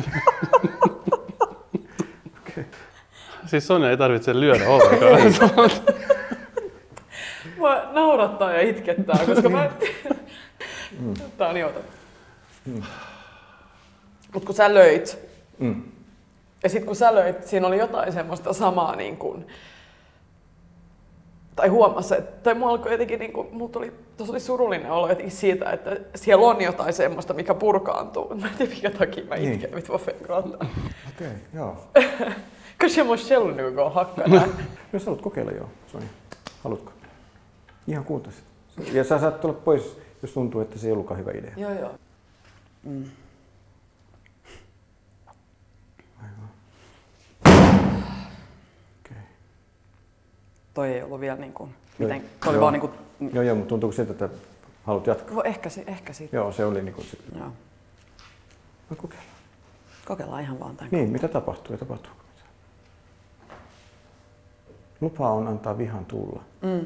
Siis 3.47 3.67
Sonja 3.67 3.91
ei 3.91 3.97
tarvitse 3.97 4.41
lyödä 4.41 4.69
ollenkaan. 4.69 5.71
Mua 7.59 7.77
naurattaa 7.93 8.53
ja 8.53 8.61
itkettää, 8.61 9.19
koska 9.27 9.49
mä... 9.49 9.71
Tää 11.39 11.49
on 11.49 11.55
niin 11.55 11.67
outo. 11.67 11.81
Mut 14.35 14.45
kun 14.45 14.55
sä 14.55 14.75
löit, 14.75 15.19
Mm. 15.59 15.83
ja 16.63 16.69
sit 16.69 16.85
kun 16.85 16.97
sä 16.97 17.15
löit, 17.15 17.47
siinä 17.47 17.67
oli 17.67 17.79
jotain 17.79 18.13
semmoista 18.13 18.53
samaa 18.53 18.97
niin 18.97 19.17
kuin, 19.17 19.47
tai 21.57 21.69
huomasi, 21.69 22.15
että, 22.15 22.33
tai 22.43 22.55
mulla 22.55 22.73
alkoi 22.73 22.93
jotenkin, 22.93 23.19
niin 23.19 23.33
kuin, 23.33 23.49
mulla 23.53 23.71
tuli, 23.73 23.93
tuossa 24.17 24.33
oli 24.33 24.41
surullinen 24.41 24.91
olo 24.91 25.09
jotenkin 25.09 25.37
siitä, 25.37 25.71
että 25.71 25.97
siellä 26.15 26.47
on 26.47 26.61
jotain 26.61 26.93
semmoista, 26.93 27.35
mikä 27.35 27.55
purkaantuu. 27.55 28.35
Mä 28.35 28.47
en 28.47 28.53
tiedä, 28.59 28.73
minkä 28.73 28.91
takia 28.91 29.25
mä 29.25 29.35
Niin. 29.35 29.53
itken, 29.53 29.71
varför 29.89 30.15
jag 30.15 30.23
gråter. 30.23 30.69
Okei, 31.09 31.29
joo. 31.55 31.77
Jag 32.97 33.07
måste 33.07 33.29
själv 33.29 33.57
nu 33.57 33.71
gå 33.73 33.83
och 33.83 33.93
hacka 33.93 34.23
där. 34.29 34.49
Jos 34.93 35.05
haluat 35.07 35.23
kokeilla, 35.23 35.53
joo. 35.53 35.69
Sonja. 35.93 36.09
Haluatko? 36.65 36.93
Ihan 37.87 38.05
kuuntaisi. 38.05 38.43
Ja 38.93 39.05
sä 39.05 39.19
saat 39.19 39.41
tulla 39.41 39.55
pois, 39.55 39.99
jos 40.23 40.33
tuntuu, 40.33 40.61
että 40.61 40.79
se 40.79 40.87
ei 40.87 40.93
ollutkaan 40.93 41.21
hyvä 41.21 41.31
idea. 41.33 41.53
joo, 41.57 41.73
joo. 41.73 41.91
Okei. 49.05 49.17
Toi 50.75 50.93
ei 50.93 51.03
ollut 51.03 51.21
vielä 51.21 51.37
niin 51.37 51.53
kuin, 51.53 51.71
Joo. 51.99 52.09
miten, 52.09 52.31
toi 52.41 52.49
oli 52.49 52.55
Joo. 52.57 52.61
vaan 52.63 52.73
niin 52.73 52.81
kuin, 52.81 52.93
Joo, 53.35 53.43
joo, 53.45 53.55
mutta 53.57 53.69
tuntuuko 53.69 53.93
siltä, 53.97 54.13
että 54.13 54.29
haluat 54.85 55.07
jatkaa? 55.07 55.43
ehkä, 55.45 55.71
si- 55.71 55.85
ehkä 55.87 56.13
siitä. 56.13 56.37
Joo, 56.37 56.53
se 56.53 56.65
oli 56.65 56.83
niin 56.83 56.95
kuin... 56.95 57.07
Joo. 57.39 57.47
No 58.91 58.97
kokeillaan. 58.97 59.37
Kokeillaan 60.05 60.43
ihan 60.43 60.61
vaan 60.61 60.77
tämän. 60.77 60.91
Niin, 60.93 61.09
mitä 61.09 61.29
tapahtuu 61.29 61.73
ja 61.73 61.79
tapahtuuko 61.79 62.17
mitään? 62.17 62.26
Lupa 65.01 65.31
on 65.33 65.49
antaa 65.49 65.75
vihan 65.79 66.05
tulla. 66.05 66.41
Mm. 66.63 66.81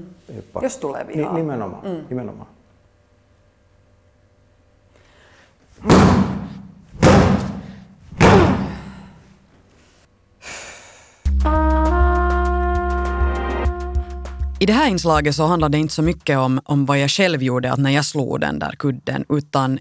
Pakko. 0.52 0.66
Jos 0.66 0.78
tulee 0.78 1.06
vihaa. 1.06 1.32
Ni, 1.34 1.40
nimenomaan, 1.40 1.86
Mm. 1.86 2.04
nimenomaan. 2.08 2.46
I 14.60 14.66
det 14.66 14.72
här 14.72 14.88
inslaget 14.88 15.34
så 15.36 15.46
handlar 15.46 15.68
det 15.68 15.78
inte 15.78 15.94
så 15.94 16.02
mycket 16.02 16.38
om, 16.38 16.60
om 16.64 16.86
vad 16.86 16.98
jag 16.98 17.10
själv 17.10 17.42
gjorde, 17.42 17.72
att 17.72 17.78
när 17.78 17.90
jag 17.90 18.04
slog 18.04 18.40
den 18.40 18.58
där 18.58 18.72
kudden, 18.78 19.24
utan 19.28 19.78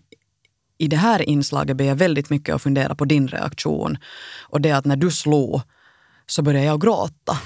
i 0.77 0.87
det 0.87 0.95
här 0.97 1.21
inslaget 1.29 1.77
ber 1.77 1.85
jag 1.85 1.95
väldigt 1.95 2.29
mycket 2.29 2.55
att 2.55 2.61
fundera 2.61 2.95
på 2.95 3.05
din 3.05 3.27
reaktion. 3.27 3.97
Och 4.49 4.61
det 4.61 4.71
att 4.71 4.85
när 4.85 4.95
du 4.95 5.11
slog 5.11 5.61
så 6.25 6.41
började 6.41 6.65
jag 6.65 6.81
gråta. 6.81 7.37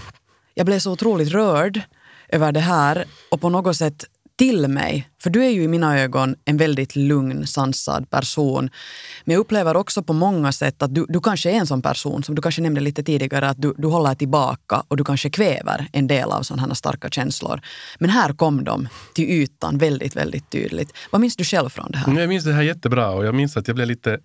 Jag 0.54 0.66
blev 0.66 0.80
så 0.80 0.92
otroligt 0.92 1.32
rörd 1.32 1.82
över 2.30 2.52
det 2.52 2.60
här 2.60 3.06
och 3.32 3.42
på 3.42 3.50
något 3.50 3.78
sätt 3.78 4.06
till 4.36 4.68
mig. 4.68 5.10
För 5.22 5.30
du 5.30 5.46
är 5.46 5.50
ju 5.50 5.64
i 5.64 5.68
mina 5.68 6.00
ögon 6.00 6.36
en 6.46 6.58
väldigt 6.58 6.96
lugn, 6.96 7.48
sansad 7.48 8.10
person. 8.10 8.70
Men 9.26 9.34
jag 9.34 9.40
upplever 9.40 9.76
också 9.76 10.04
på 10.04 10.14
många 10.14 10.52
sätt 10.52 10.82
att 10.82 10.96
du, 10.96 11.06
du 11.10 11.20
kanske 11.20 11.52
är 11.52 11.56
en 11.56 11.68
sån 11.68 11.82
person, 11.82 12.24
som 12.24 12.36
du 12.36 12.42
kanske 12.42 12.62
nämnde 12.62 12.82
lite 12.82 13.04
tidigare, 13.04 13.50
att 13.50 13.62
du, 13.62 13.74
du 13.78 13.88
håller 13.88 14.16
tillbaka 14.16 14.84
och 14.88 14.98
du 14.98 15.04
kanske 15.04 15.30
kväver 15.30 15.88
en 15.92 16.08
del 16.08 16.32
av 16.32 16.42
sådana 16.42 16.68
här 16.68 16.74
starka 16.74 17.10
känslor. 17.10 17.62
Men 18.00 18.10
här 18.10 18.34
kom 18.34 18.64
de 18.64 18.88
till 19.16 19.30
ytan 19.30 19.78
väldigt, 19.78 20.16
väldigt 20.16 20.50
tydligt. 20.50 20.94
Vad 21.12 21.22
minns 21.22 21.36
du 21.36 21.44
själv 21.44 21.70
från 21.70 21.92
det 21.92 21.98
här? 21.98 22.08
Mm, 22.08 22.20
jag 22.20 22.30
minns 22.30 22.46
det 22.46 22.54
här 22.54 22.64
jättebra 22.64 23.10
och 23.10 23.26
jag 23.26 23.36
minns 23.36 23.58
att 23.58 23.68
jag 23.68 23.76
blev 23.76 23.88
lite 23.88 24.20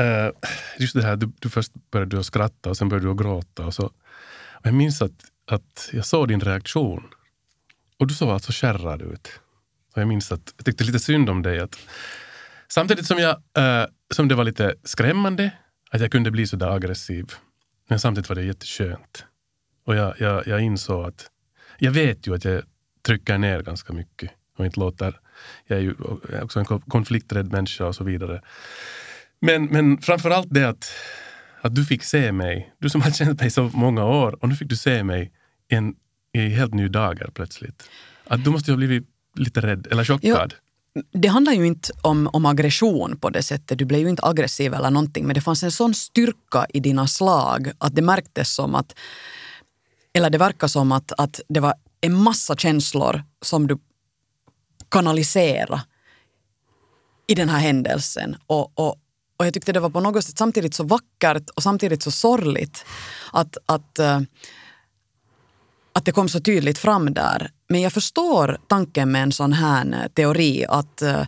Uh, 0.00 0.30
just 0.78 0.94
det 0.94 1.02
här, 1.02 1.16
du, 1.16 1.32
du 1.38 1.48
först 1.48 1.72
började 1.90 2.16
du 2.16 2.22
skratta 2.22 2.70
och 2.70 2.76
sen 2.76 2.88
började 2.88 3.08
du 3.08 3.14
gråta. 3.14 3.66
Och 3.66 3.74
så. 3.74 3.84
Och 4.60 4.66
jag 4.66 4.74
minns 4.74 5.02
att, 5.02 5.12
att 5.52 5.90
jag 5.92 6.06
såg 6.06 6.28
din 6.28 6.40
reaktion. 6.40 7.02
Och 7.98 8.06
du 8.06 8.14
såg 8.14 8.30
alltså 8.30 8.52
skärrad 8.52 9.02
ut. 9.02 9.40
Och 9.94 10.00
jag 10.00 10.08
minns 10.08 10.32
att 10.32 10.54
jag 10.56 10.66
tyckte 10.66 10.84
lite 10.84 10.98
synd 10.98 11.30
om 11.30 11.42
dig. 11.42 11.60
Att, 11.60 11.78
samtidigt 12.68 13.06
som, 13.06 13.18
jag, 13.18 13.36
eh, 13.56 13.86
som 14.14 14.28
det 14.28 14.34
var 14.34 14.44
lite 14.44 14.74
skrämmande 14.84 15.52
att 15.90 16.00
jag 16.00 16.12
kunde 16.12 16.30
bli 16.30 16.46
så 16.46 16.56
där 16.56 16.70
aggressiv. 16.70 17.32
Men 17.88 18.00
samtidigt 18.00 18.28
var 18.28 18.36
det 18.36 18.42
jätteskönt. 18.42 19.24
Och 19.84 19.96
jag, 19.96 20.20
jag, 20.20 20.46
jag 20.46 20.60
insåg 20.60 21.04
att 21.04 21.30
jag 21.78 21.92
vet 21.92 22.26
ju 22.26 22.34
att 22.34 22.44
jag 22.44 22.62
trycker 23.06 23.38
ner 23.38 23.62
ganska 23.62 23.92
mycket 23.92 24.30
och 24.56 24.66
inte 24.66 24.80
låter... 24.80 25.20
Jag 25.66 25.78
är 25.78 25.82
ju 25.82 25.94
också 26.42 26.58
en 26.58 26.64
konflikträdd 26.64 27.52
människa 27.52 27.86
och 27.86 27.94
så 27.94 28.04
vidare. 28.04 28.42
Men, 29.40 29.64
men 29.64 29.98
framför 29.98 30.30
allt 30.30 30.48
det 30.50 30.64
att, 30.64 30.92
att 31.60 31.74
du 31.74 31.84
fick 31.84 32.04
se 32.04 32.32
mig. 32.32 32.74
Du 32.78 32.90
som 32.90 33.00
har 33.00 33.10
känt 33.18 33.40
mig 33.40 33.50
så 33.50 33.70
många 33.74 34.04
år 34.04 34.38
och 34.42 34.48
nu 34.48 34.54
fick 34.54 34.68
du 34.68 34.76
se 34.76 35.04
mig 35.04 35.32
i 35.70 35.74
en 35.74 35.94
helt 36.32 36.74
ny 36.74 36.88
dager 36.88 37.30
plötsligt. 37.34 37.82
Att 38.24 38.44
du 38.44 38.50
måste 38.50 38.70
ju 38.70 38.72
ha 38.72 38.76
blivit 38.76 39.06
lite 39.36 39.60
rädd 39.60 39.86
eller 39.90 40.04
chockad. 40.04 40.54
Jo, 40.54 41.02
det 41.12 41.28
handlar 41.28 41.52
ju 41.52 41.66
inte 41.66 41.92
om, 42.02 42.30
om 42.32 42.46
aggression 42.46 43.18
på 43.20 43.30
det 43.30 43.42
sättet. 43.42 43.78
Du 43.78 43.84
blev 43.84 44.00
ju 44.00 44.08
inte 44.08 44.26
aggressiv 44.26 44.74
eller 44.74 44.90
någonting. 44.90 45.26
Men 45.26 45.34
det 45.34 45.40
fanns 45.40 45.62
en 45.62 45.72
sån 45.72 45.94
styrka 45.94 46.66
i 46.68 46.80
dina 46.80 47.06
slag 47.06 47.72
att 47.78 47.94
det 47.94 48.02
märktes 48.02 48.54
som 48.54 48.74
att 48.74 48.94
eller 50.12 50.30
det 50.30 50.38
verkar 50.38 50.68
som 50.68 50.92
att, 50.92 51.12
att 51.18 51.40
det 51.48 51.60
var 51.60 51.74
en 52.00 52.14
massa 52.14 52.56
känslor 52.56 53.22
som 53.42 53.66
du 53.66 53.78
kanaliserade 54.88 55.82
i 57.26 57.34
den 57.34 57.48
här 57.48 57.58
händelsen. 57.58 58.36
Och, 58.46 58.78
och, 58.78 58.96
och 59.36 59.46
jag 59.46 59.54
tyckte 59.54 59.72
det 59.72 59.80
var 59.80 59.90
på 59.90 60.00
något 60.00 60.24
sätt 60.24 60.38
samtidigt 60.38 60.74
så 60.74 60.84
vackert 60.84 61.50
och 61.50 61.62
samtidigt 61.62 62.02
så 62.02 62.10
sorgligt 62.10 62.84
att, 63.32 63.56
att, 63.66 63.98
uh, 64.00 64.20
att 66.00 66.04
det 66.04 66.12
kom 66.12 66.28
så 66.28 66.40
tydligt 66.40 66.78
fram 66.78 67.14
där. 67.14 67.50
Men 67.68 67.80
jag 67.80 67.92
förstår 67.92 68.58
tanken 68.68 69.12
med 69.12 69.22
en 69.22 69.32
sån 69.32 69.52
här 69.52 70.08
teori 70.08 70.64
att 70.68 71.02
uh, 71.02 71.22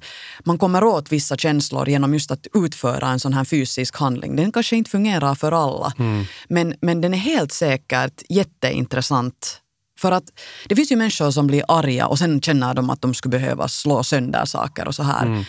man 0.45 0.59
kommer 0.59 0.85
åt 0.85 1.13
vissa 1.13 1.37
känslor 1.37 1.89
genom 1.89 2.15
just 2.15 2.31
att 2.31 2.47
utföra 2.55 3.09
en 3.09 3.21
sån 3.21 3.33
här 3.33 3.45
fysisk 3.45 3.97
handling. 3.97 4.37
Den 4.37 4.53
kanske 4.53 4.77
inte 4.77 4.91
fungerar 4.91 5.35
för 5.35 5.53
alla, 5.53 5.93
mm. 5.99 6.25
men, 6.49 6.75
men 6.81 7.01
den 7.01 7.15
är 7.15 7.19
helt 7.19 7.53
säkert 7.53 8.23
jätteintressant 8.29 9.61
för 9.99 10.13
att 10.13 10.25
det 10.69 10.77
finns 10.77 10.93
ju 10.93 10.97
människor 10.97 11.31
som 11.31 11.47
blir 11.47 11.65
arga 11.69 12.07
och 12.07 12.19
sen 12.19 12.41
känner 12.41 12.75
de 12.75 12.91
att 12.91 13.03
de 13.03 13.15
skulle 13.15 13.39
behöva 13.39 13.69
slå 13.69 14.03
sönder 14.03 14.45
saker 14.45 14.89
och 14.89 14.95
så 14.95 15.03
här. 15.03 15.27
Mm. 15.27 15.45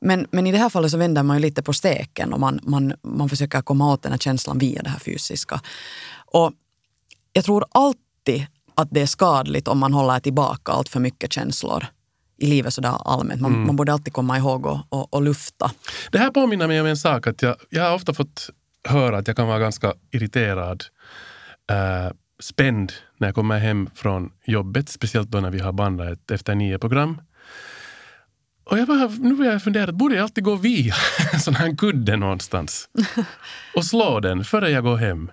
Men, 0.00 0.26
men 0.30 0.46
i 0.46 0.52
det 0.52 0.58
här 0.58 0.68
fallet 0.68 0.90
så 0.90 0.98
vänder 0.98 1.22
man 1.22 1.36
ju 1.36 1.40
lite 1.40 1.62
på 1.62 1.72
steken 1.72 2.32
och 2.32 2.40
man, 2.40 2.60
man, 2.62 2.94
man 3.02 3.28
försöker 3.28 3.62
komma 3.62 3.92
åt 3.92 4.02
den 4.02 4.12
här 4.12 4.18
känslan 4.18 4.58
via 4.58 4.82
det 4.82 4.90
här 4.90 4.98
fysiska. 4.98 5.60
Och 6.32 6.52
jag 7.32 7.44
tror 7.44 7.64
alltid 7.72 8.46
att 8.76 8.88
det 8.90 9.00
är 9.00 9.06
skadligt 9.06 9.68
om 9.68 9.78
man 9.78 9.92
håller 9.92 10.20
tillbaka 10.20 10.72
allt 10.72 10.88
för 10.88 11.00
mycket 11.00 11.32
känslor 11.32 11.86
i 12.38 12.46
livet 12.46 12.74
sådär 12.74 12.96
allmänt. 13.04 13.40
Man, 13.40 13.54
mm. 13.54 13.66
man 13.66 13.76
borde 13.76 13.92
alltid 13.92 14.12
komma 14.12 14.38
ihåg 14.38 14.66
och, 14.66 14.78
och, 14.88 15.14
och, 15.14 15.22
lufta. 15.22 15.70
Det 16.10 16.18
här 16.18 16.30
påminner 16.30 16.68
mig 16.68 16.80
om 16.80 16.86
en 16.86 16.96
sak. 16.96 17.26
att 17.26 17.42
Jag, 17.42 17.56
jag 17.70 17.82
har 17.82 17.94
ofta 17.94 18.14
fått 18.14 18.50
höra 18.88 19.18
att 19.18 19.26
jag 19.26 19.36
kan 19.36 19.46
vara 19.46 19.58
ganska 19.58 19.94
irriterad, 20.10 20.84
äh, 21.70 22.12
spänd 22.40 22.92
när 23.18 23.28
jag 23.28 23.34
kommer 23.34 23.58
hem 23.58 23.90
från 23.94 24.30
jobbet. 24.46 24.88
Speciellt 24.88 25.28
då 25.28 25.40
när 25.40 25.50
vi 25.50 25.58
har 25.58 25.72
bandat 25.72 26.08
ett 26.08 26.30
efter 26.30 26.54
nio-program. 26.54 27.20
Och 28.70 28.78
jag 28.78 28.88
bara, 28.88 29.06
nu 29.06 29.34
börjar 29.34 29.52
jag 29.52 29.62
fundera, 29.62 29.92
borde 29.92 30.14
jag 30.14 30.22
alltid 30.22 30.44
gå 30.44 30.54
via 30.54 30.94
en 31.32 31.40
sån 31.40 31.54
här 31.54 31.76
kudde 31.76 32.16
någonstans? 32.16 32.88
Och 33.76 33.84
slå 33.84 34.20
den 34.20 34.44
före 34.44 34.70
jag 34.70 34.84
går 34.84 34.96
hem? 34.96 35.30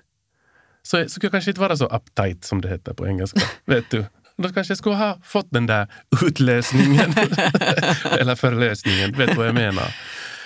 Så, 0.84 1.10
skulle 1.10 1.26
jag 1.26 1.32
kanske 1.32 1.52
inte 1.52 1.62
vara 1.62 1.78
så 1.78 1.86
uptight 1.86 2.44
som 2.44 2.62
det 2.62 2.70
heter 2.70 2.94
på 2.94 3.08
engelska. 3.08 3.42
vet 3.66 3.90
du? 3.92 4.06
Då 4.38 4.50
kanske 4.50 4.72
jag 4.72 4.78
skulle 4.78 4.96
ha 4.96 5.20
fått 5.24 5.48
den 5.50 5.68
där 5.68 5.88
utlösningen. 6.26 7.14
Eller 8.20 8.36
förlösningen, 8.36 9.12
vet 9.12 9.30
du 9.30 9.36
vad 9.36 9.48
jag 9.48 9.56
menar? 9.56 9.96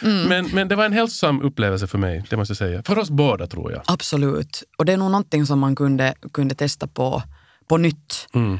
Mm. 0.01 0.23
Men, 0.23 0.47
men 0.53 0.67
det 0.67 0.75
var 0.75 0.85
en 0.85 0.93
hälsosam 0.93 1.41
upplevelse 1.41 1.87
för 1.87 1.97
mig, 1.97 2.23
det 2.29 2.37
måste 2.37 2.51
jag 2.51 2.57
säga. 2.57 2.83
För 2.83 2.97
oss 2.97 3.09
båda 3.09 3.47
tror 3.47 3.71
jag. 3.71 3.81
Absolut. 3.85 4.63
Och 4.77 4.85
det 4.85 4.93
är 4.93 4.97
nog 4.97 5.11
någonting 5.11 5.45
som 5.45 5.59
man 5.59 5.75
kunde, 5.75 6.13
kunde 6.33 6.55
testa 6.55 6.87
på, 6.87 7.23
på 7.67 7.77
nytt. 7.77 8.27
Mm. 8.33 8.59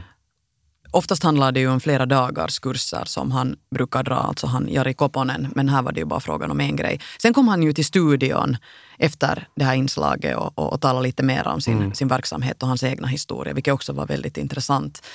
Oftast 0.97 1.23
handlar 1.23 1.51
det 1.51 1.59
ju 1.59 1.69
om 1.69 1.79
flera 1.79 2.05
dagars 2.05 2.59
kurser 2.59 3.03
som 3.05 3.31
han 3.31 3.55
brukar 3.75 4.03
dra, 4.03 4.15
alltså 4.15 4.47
han 4.47 4.67
Jari 4.69 4.93
Koponen, 4.93 5.47
men 5.55 5.69
här 5.69 5.81
var 5.81 5.91
det 5.91 5.99
ju 5.99 6.05
bara 6.05 6.19
frågan 6.19 6.51
om 6.51 6.59
en 6.59 6.75
grej. 6.75 6.99
Sen 7.21 7.33
kom 7.33 7.47
han 7.47 7.63
ju 7.63 7.73
till 7.73 7.85
studion 7.85 8.57
efter 8.97 9.47
det 9.55 9.65
här 9.65 9.75
inslaget 9.75 10.37
och, 10.37 10.59
och, 10.59 10.73
och 10.73 10.81
talade 10.81 11.03
lite 11.03 11.23
mer 11.23 11.47
om 11.47 11.61
sin, 11.61 11.77
mm. 11.77 11.93
sin 11.93 12.07
verksamhet 12.07 12.63
och 12.63 12.67
hans 12.67 12.83
egna 12.83 13.07
historia, 13.07 13.53
vilket 13.53 13.73
också 13.73 13.93
var 13.93 14.07
väldigt 14.07 14.37
intressant. 14.37 15.05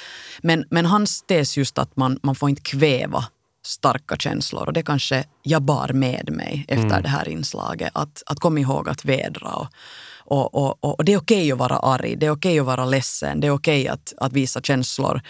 Men, 0.43 0.65
men 0.71 0.87
hans 0.87 1.23
tes 1.23 1.57
just 1.57 1.79
att 1.79 1.97
man, 1.97 2.19
man 2.23 2.35
får 2.35 2.51
inte 2.51 2.63
kväva 2.63 3.25
starka 3.67 4.17
känslor 4.17 4.67
och 4.67 4.73
det 4.73 4.83
kanske 4.83 5.25
jag 5.43 5.63
bar 5.63 5.93
med 5.93 6.31
mig 6.33 6.65
efter 6.69 6.85
mm. 6.85 7.03
det 7.03 7.09
här 7.09 7.29
inslaget. 7.29 7.91
Att, 7.95 8.23
att 8.27 8.41
komma 8.41 8.61
ihåg 8.61 8.89
att 8.89 9.05
vädra 9.05 9.51
och, 9.55 10.55
och, 10.55 10.85
och, 10.85 10.99
och, 10.99 11.05
det 11.05 11.13
är 11.13 11.19
okej 11.19 11.37
okay 11.37 11.53
att 11.53 11.59
vara 11.59 11.77
arg, 11.77 12.17
det 12.17 12.27
är 12.27 12.31
okej 12.31 12.51
okay 12.51 12.59
att 12.59 12.67
vara 12.67 12.85
ledsen, 12.85 13.41
det 13.41 13.47
är 13.47 13.51
okej 13.51 13.83
okay 13.83 13.89
att, 13.89 14.13
att 14.17 14.33
visa 14.33 14.61
känslor. 14.61 15.21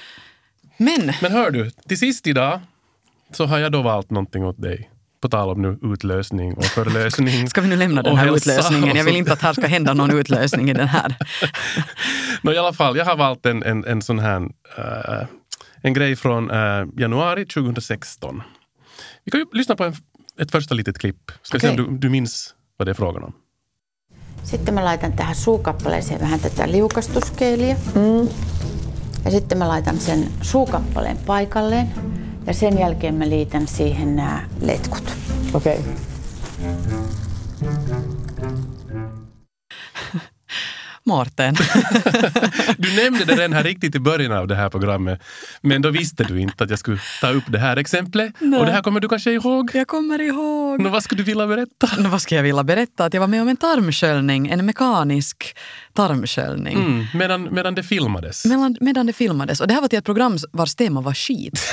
Men... 0.84 1.12
Men 1.22 1.32
hör 1.32 1.50
du, 1.50 1.70
till 1.70 1.98
sist 1.98 2.26
idag 2.26 2.60
så 3.32 3.46
har 3.46 3.58
jag 3.58 3.72
då 3.72 3.82
valt 3.82 4.10
någonting 4.10 4.44
åt 4.44 4.62
dig. 4.62 4.88
På 5.20 5.28
tal 5.28 5.50
om 5.50 5.62
nu 5.62 5.78
utlösning 5.82 6.54
och 6.54 6.64
förlösning. 6.64 7.48
ska 7.50 7.60
vi 7.60 7.68
nu 7.68 7.76
lämna 7.76 8.02
den 8.02 8.16
här 8.16 8.36
utlösningen? 8.36 8.96
Jag 8.96 9.04
vill 9.04 9.16
inte 9.16 9.32
att 9.32 9.42
här 9.42 9.52
ska 9.52 9.66
hända 9.66 9.94
någon 9.94 10.18
utlösning 10.18 10.70
i 10.70 10.72
den 10.72 10.88
här. 10.88 11.16
no, 12.42 12.52
I 12.52 12.58
alla 12.58 12.72
fall, 12.72 12.96
jag 12.96 13.04
har 13.04 13.16
valt 13.16 13.46
en, 13.46 13.62
en, 13.62 13.84
en 13.84 14.02
sån 14.02 14.18
här 14.18 14.40
uh, 14.40 15.26
en 15.82 15.94
grej 15.94 16.16
från 16.16 16.50
uh, 16.50 16.88
januari 16.98 17.46
2016. 17.46 18.42
Vi 19.24 19.30
kan 19.30 19.40
ju 19.40 19.46
lyssna 19.52 19.76
på 19.76 19.84
en, 19.84 19.94
ett 20.40 20.50
första 20.50 20.74
litet 20.74 20.98
klipp. 20.98 21.32
Ska 21.42 21.56
okay. 21.56 21.76
se 21.76 21.82
om 21.82 21.90
du, 21.92 21.98
du 21.98 22.08
minns 22.08 22.54
vad 22.76 22.88
det 22.88 22.92
är 22.92 22.94
frågan 22.94 23.22
om. 23.22 23.32
Sitten 24.44 24.74
mä 24.74 24.84
laitan 24.84 25.12
tähän 25.12 25.34
suukappaleeseen 25.34 26.20
vähän 26.20 26.40
tätä 26.40 26.72
liukastuskeeliä. 26.72 27.76
Mm. 27.96 28.28
Ja 29.24 29.30
sitten 29.30 29.58
mä 29.58 29.68
laitan 29.68 30.00
sen 30.00 30.28
suukappaleen 30.42 31.18
paikalleen 31.26 31.88
ja 32.46 32.54
sen 32.54 32.78
jälkeen 32.78 33.14
mä 33.14 33.28
liitän 33.28 33.68
siihen 33.68 34.16
nämä 34.16 34.42
letkut. 34.60 35.12
Okei. 35.54 35.78
Okay. 35.78 37.21
Mårten. 41.04 41.54
du 42.78 42.96
nämnde 42.96 43.24
det 43.24 43.34
redan 43.34 43.52
här 43.52 43.62
riktigt 43.62 43.94
i 43.94 43.98
början 43.98 44.32
av 44.32 44.48
det 44.48 44.54
här 44.54 44.70
programmet. 44.70 45.22
Men 45.60 45.82
då 45.82 45.90
visste 45.90 46.24
du 46.24 46.40
inte 46.40 46.64
att 46.64 46.70
jag 46.70 46.78
skulle 46.78 46.98
ta 47.20 47.30
upp 47.30 47.44
det 47.48 47.58
här 47.58 47.76
exemplet. 47.76 48.34
Nej. 48.38 48.60
Och 48.60 48.66
det 48.66 48.72
här 48.72 48.82
kommer 48.82 49.00
du 49.00 49.08
kanske 49.08 49.32
ihåg? 49.32 49.70
Jag 49.74 49.88
kommer 49.88 50.20
ihåg. 50.20 50.80
Nå, 50.80 50.88
vad 50.88 51.02
skulle 51.02 51.18
du 51.18 51.24
vilja 51.24 51.46
berätta? 51.46 51.88
Nå, 51.98 52.08
vad 52.08 52.22
skulle 52.22 52.38
jag 52.38 52.42
vilja 52.42 52.64
berätta? 52.64 53.04
Att 53.04 53.14
jag 53.14 53.20
var 53.20 53.28
med 53.28 53.42
om 53.42 53.48
en 53.48 53.56
tarmsköljning, 53.56 54.48
en 54.48 54.66
mekanisk 54.66 55.56
tarmsköljning. 55.92 56.74
Mm, 56.74 57.06
medan, 57.14 57.48
medan 57.54 57.74
det 57.74 57.82
filmades? 57.82 58.44
Medan, 58.44 58.76
medan 58.80 59.06
det 59.06 59.12
filmades. 59.12 59.60
Och 59.60 59.68
det 59.68 59.74
här 59.74 59.80
var 59.80 59.88
till 59.88 59.98
ett 59.98 60.04
program 60.04 60.38
vars 60.52 60.74
tema 60.74 61.00
var 61.00 61.14
skit. 61.14 61.72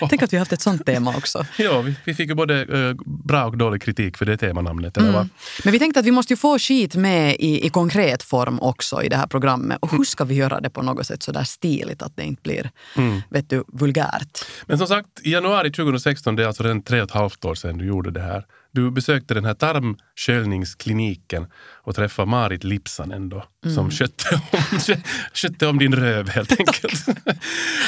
Tänk 0.08 0.22
att 0.22 0.32
vi 0.32 0.36
har 0.36 0.40
haft 0.40 0.52
ett 0.52 0.60
sånt 0.60 0.86
tema 0.86 1.14
också. 1.16 1.46
ja, 1.56 1.80
vi, 1.80 1.94
vi 2.04 2.14
fick 2.14 2.28
ju 2.28 2.34
både 2.34 2.64
uh, 2.64 2.94
bra 3.04 3.44
och 3.44 3.58
dålig 3.58 3.82
kritik 3.82 4.16
för 4.16 4.26
det 4.26 4.36
temanamnet. 4.36 4.96
Eller 4.96 5.08
mm. 5.08 5.28
Men 5.64 5.72
vi 5.72 5.78
tänkte 5.78 6.00
att 6.00 6.06
vi 6.06 6.10
måste 6.10 6.32
ju 6.32 6.36
få 6.36 6.58
skit 6.58 6.94
med 6.94 7.36
i, 7.38 7.66
i 7.66 7.68
konkret 7.68 8.22
form 8.22 8.58
också 8.62 9.02
i 9.02 9.08
det 9.08 9.16
här 9.16 9.26
programmet. 9.26 9.78
Och 9.80 9.90
hur 9.90 10.04
ska 10.04 10.24
vi 10.24 10.34
göra 10.34 10.60
det 10.60 10.70
på 10.70 10.82
något 10.82 11.06
sätt 11.06 11.22
så 11.22 11.32
där 11.32 11.44
stiligt 11.44 12.02
att 12.02 12.16
det 12.16 12.22
inte 12.22 12.42
blir 12.42 12.70
mm. 12.96 13.22
vet 13.30 13.50
du, 13.50 13.64
vulgärt? 13.68 14.44
Men 14.66 14.78
som 14.78 14.86
sagt, 14.86 15.08
i 15.22 15.32
januari 15.32 15.70
2016, 15.70 16.36
det 16.36 16.42
är 16.42 16.46
alltså 16.46 16.62
redan 16.62 16.82
tre 16.82 17.00
och 17.00 17.08
ett 17.08 17.14
halvt 17.14 17.44
år 17.44 17.54
sedan 17.54 17.78
du 17.78 17.84
gjorde 17.84 18.10
det 18.10 18.20
här. 18.20 18.46
Du 18.74 18.90
besökte 18.90 19.34
den 19.34 19.44
här 19.44 19.54
tarmsköljningskliniken 19.54 21.46
och 21.84 21.94
träffade 21.94 22.30
Marit 22.30 22.64
Lipsanen 22.64 23.28
då, 23.28 23.44
mm. 23.64 23.74
som 23.76 23.90
skötte 23.90 24.34
om, 24.34 24.40
skötte 25.32 25.66
om 25.66 25.78
din 25.78 25.94
röv 25.94 26.28
helt 26.28 26.50
enkelt. 26.58 27.08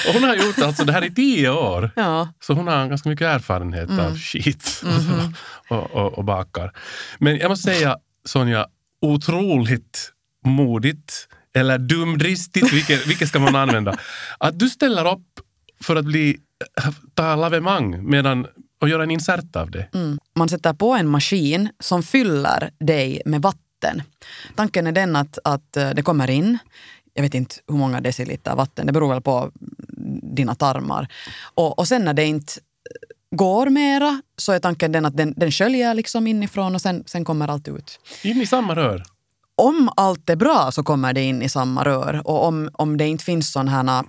och 0.09 0.15
hon 0.15 0.23
har 0.25 0.35
gjort 0.35 0.59
alltså 0.59 0.85
det 0.85 0.93
här 0.93 1.05
i 1.05 1.15
tio 1.15 1.51
år. 1.51 1.91
Ja. 1.97 2.29
Så 2.41 2.53
hon 2.53 2.67
har 2.67 2.89
ganska 2.89 3.09
mycket 3.09 3.27
erfarenhet 3.27 3.91
mm. 3.91 4.07
av 4.07 4.19
skit 4.19 4.83
mm. 4.85 5.35
och, 5.69 5.91
och, 5.91 6.19
och 6.19 6.25
bakar. 6.25 6.73
Men 7.19 7.37
jag 7.37 7.49
måste 7.49 7.71
säga 7.71 7.97
Sonja, 8.25 8.67
otroligt 9.01 10.14
modigt 10.45 11.29
eller 11.55 11.79
dumdristigt, 11.79 12.73
vilket, 12.73 13.07
vilket 13.07 13.29
ska 13.29 13.39
man 13.39 13.57
använda? 13.57 13.99
Att 14.39 14.59
du 14.59 14.69
ställer 14.69 15.13
upp 15.13 15.41
för 15.81 15.97
att 15.97 16.05
bli, 16.05 16.37
ta 17.15 17.37
lavemang 17.37 18.11
medan 18.11 18.47
och 18.81 18.89
göra 18.89 19.03
en 19.03 19.11
insert 19.11 19.57
av 19.57 19.71
det. 19.71 19.89
Mm. 19.95 20.19
Man 20.35 20.49
sätter 20.49 20.73
på 20.73 20.95
en 20.95 21.09
maskin 21.09 21.69
som 21.81 22.03
fyller 22.03 22.71
dig 22.79 23.23
med 23.27 23.43
vatten. 23.43 24.03
Tanken 24.55 24.87
är 24.87 24.93
den 24.93 25.17
att, 25.17 25.39
att 25.45 25.77
eh, 25.77 25.91
det 25.91 26.03
kommer 26.03 26.31
in, 26.31 26.59
jag 27.15 27.23
vet 27.23 27.35
inte 27.35 27.55
hur 27.69 27.77
många 27.77 28.01
deciliter 28.01 28.57
vatten, 28.57 28.87
det 28.87 28.93
beror 28.93 29.09
väl 29.09 29.23
på 29.23 29.51
dina 30.23 30.55
tarmar. 30.55 31.09
Och, 31.55 31.79
och 31.79 31.89
sen 31.89 32.05
när 32.05 32.15
det 32.15 32.25
inte 32.25 32.53
går 33.31 33.71
mera 33.71 34.23
så 34.37 34.53
är 34.53 34.59
tanken 34.59 34.93
den 34.93 35.05
att 35.05 35.17
den, 35.17 35.35
den 35.37 35.53
sköljer 35.53 35.95
liksom 35.95 36.27
inifrån 36.27 36.75
och 36.75 36.81
sen, 36.81 37.05
sen 37.07 37.25
kommer 37.25 37.49
allt 37.49 37.69
ut. 37.69 38.01
In 38.23 38.43
i 38.43 38.47
samma 38.47 38.75
rör. 38.75 39.03
Om 39.57 39.91
allt 39.97 40.31
är 40.31 40.37
bra 40.37 40.71
så 40.73 40.83
kommer 40.83 41.13
det 41.13 41.23
in 41.23 41.43
i 41.43 41.49
samma 41.49 41.85
rör 41.85 42.23
och 42.25 42.45
om, 42.47 42.69
om 42.73 42.97
det 42.97 43.07
inte 43.09 43.25
finns 43.25 43.53
sådana 43.53 43.71
här 43.71 44.05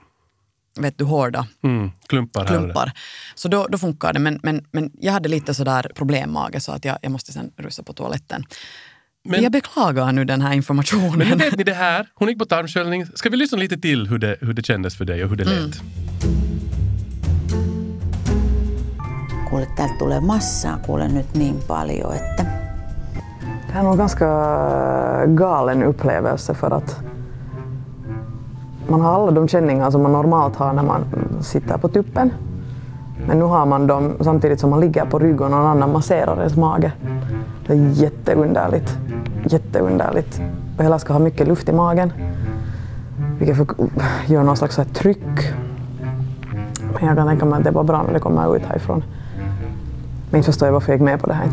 vet 0.80 0.98
du, 0.98 1.04
hårda 1.04 1.48
Mm, 1.64 1.92
klumpar 2.08 2.46
klumpar. 2.46 2.92
Så 3.36 3.48
då, 3.48 3.68
då 3.70 3.78
funkar 3.78 4.14
det. 4.14 4.20
Men, 4.20 4.40
men, 4.44 4.66
men 4.72 4.92
jag 5.00 5.14
hade 5.14 5.30
lite 5.30 5.54
sådär 5.54 5.92
problemmage 5.96 6.62
så 6.62 6.72
att 6.72 6.86
jag, 6.86 6.98
jag 7.02 7.12
måste 7.12 7.32
sen 7.34 7.52
rusa 7.58 7.84
på 7.84 7.94
toaletten. 7.94 8.44
Men- 9.30 9.44
jag 9.44 9.52
beklagar 9.52 10.12
nu 10.12 10.26
den 10.26 10.42
här 10.42 10.54
informationen. 10.54 11.30
Men 11.30 11.38
vet 11.38 11.58
ni 11.58 11.64
det 11.64 11.74
här. 11.74 12.08
Hon 12.16 12.30
gick 12.30 12.40
på 12.40 12.46
tarmsköljning. 12.46 13.06
Ska 13.16 13.30
vi 13.30 13.38
lyssna 13.38 13.58
lite 13.58 13.78
till 13.78 14.08
hur 14.08 14.18
det, 14.18 14.38
hur 14.42 14.54
det 14.54 14.66
kändes 14.66 14.96
för 14.98 15.06
dig 15.06 15.24
och 15.24 15.30
hur 15.30 15.36
det 15.38 15.44
Mm. 15.44 15.66
lät? 15.66 15.82
Kuule, 19.50 19.66
täältä 19.76 19.96
tulee 20.00 20.20
massaa 20.22 20.78
kuule 20.78 21.08
nyt 21.08 21.34
niin 21.36 21.60
paljon, 21.68 22.16
että 22.16 22.65
det 23.76 23.80
är 23.80 23.84
nog 23.84 23.98
ganska 23.98 24.26
eh, 24.26 25.26
galen 25.26 25.84
upplevelse 25.84 26.54
för 26.54 26.72
att 26.72 27.00
man 28.88 29.02
har 29.02 29.14
alla 29.14 29.32
de 29.32 29.48
känningar 29.48 29.92
som 29.92 30.04
man 30.04 30.12
normalt 30.12 30.56
har 30.56 30.74
när 30.74 30.84
man 30.84 31.04
sitter 31.42 31.78
på 31.78 31.88
tuppen. 31.88 32.32
Men 33.28 33.40
nu 33.40 33.44
har 33.44 33.66
man 33.66 33.88
dem 33.88 34.14
samtidigt 34.22 34.60
som 34.60 34.70
man 34.70 34.80
ligger 34.80 35.06
på 35.06 35.20
rygg 35.20 35.42
och 35.42 35.52
någon 35.52 35.66
annan 35.66 35.92
masserar 35.92 36.38
ens 36.38 36.56
mage. 36.56 36.92
Det 37.68 37.74
är 37.74 37.78
jätteunderligt. 37.78 38.98
Jätteunderligt. 39.46 40.42
Och 40.78 40.84
hela 40.84 41.00
ska 41.00 41.14
ha 41.14 41.20
mycket 41.20 41.48
luft 41.48 41.70
i 41.70 41.74
magen. 41.74 42.14
Vilket 43.40 43.58
gör 44.26 44.44
någon 44.44 44.58
slags 44.58 44.80
tryck. 44.94 45.54
Men 46.94 47.08
jag 47.08 47.18
kan 47.18 47.28
tänka 47.28 47.46
mig 47.46 47.58
att 47.58 47.64
det 47.64 47.72
var 47.72 47.84
bra 47.84 48.04
när 48.04 48.14
det 48.14 48.20
kommer 48.20 48.56
ut 48.56 48.66
härifrån. 48.66 49.04
Men 50.30 50.38
inte 50.38 50.46
förstår 50.46 50.68
jag 50.68 50.74
varför 50.74 50.92
jag 50.92 50.98
gick 50.98 51.06
med 51.06 51.20
på 51.22 51.28
det 51.28 51.34
här. 51.34 51.50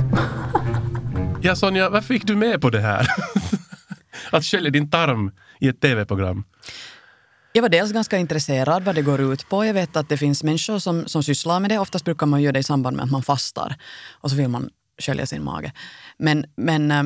Ja, 1.45 1.57
Sonja, 1.57 1.91
varför 1.91 2.15
gick 2.15 2.27
du 2.27 2.37
med 2.37 2.61
på 2.61 2.71
det 2.71 2.81
här? 2.81 3.09
att 4.31 4.45
skölja 4.45 4.71
din 4.71 4.91
tarm 4.91 5.33
i 5.61 5.69
ett 5.69 5.81
tv-program. 5.81 6.45
Jag 7.53 7.63
var 7.63 7.69
dels 7.69 7.93
ganska 7.93 8.19
intresserad 8.19 8.85
vad 8.85 8.95
det 8.95 9.03
går 9.03 9.21
ut 9.21 9.49
på. 9.49 9.65
Jag 9.65 9.75
vet 9.75 9.97
att 9.97 10.09
det 10.09 10.17
finns 10.17 10.43
människor 10.45 10.79
som, 10.79 11.09
som 11.09 11.23
sysslar 11.23 11.61
med 11.61 11.71
det. 11.71 11.79
Oftast 11.79 12.05
brukar 12.05 12.27
man 12.27 12.43
göra 12.43 12.53
det 12.53 12.59
i 12.59 12.63
samband 12.63 12.97
med 12.97 13.05
att 13.05 13.11
man 13.11 13.23
fastar. 13.23 13.77
Och 14.11 14.31
så 14.31 14.37
vill 14.37 14.49
man 14.49 14.71
skölja 14.99 15.27
sin 15.27 15.45
mage. 15.45 15.73
Men, 16.19 16.45
men 16.57 16.91
eh, 16.91 17.05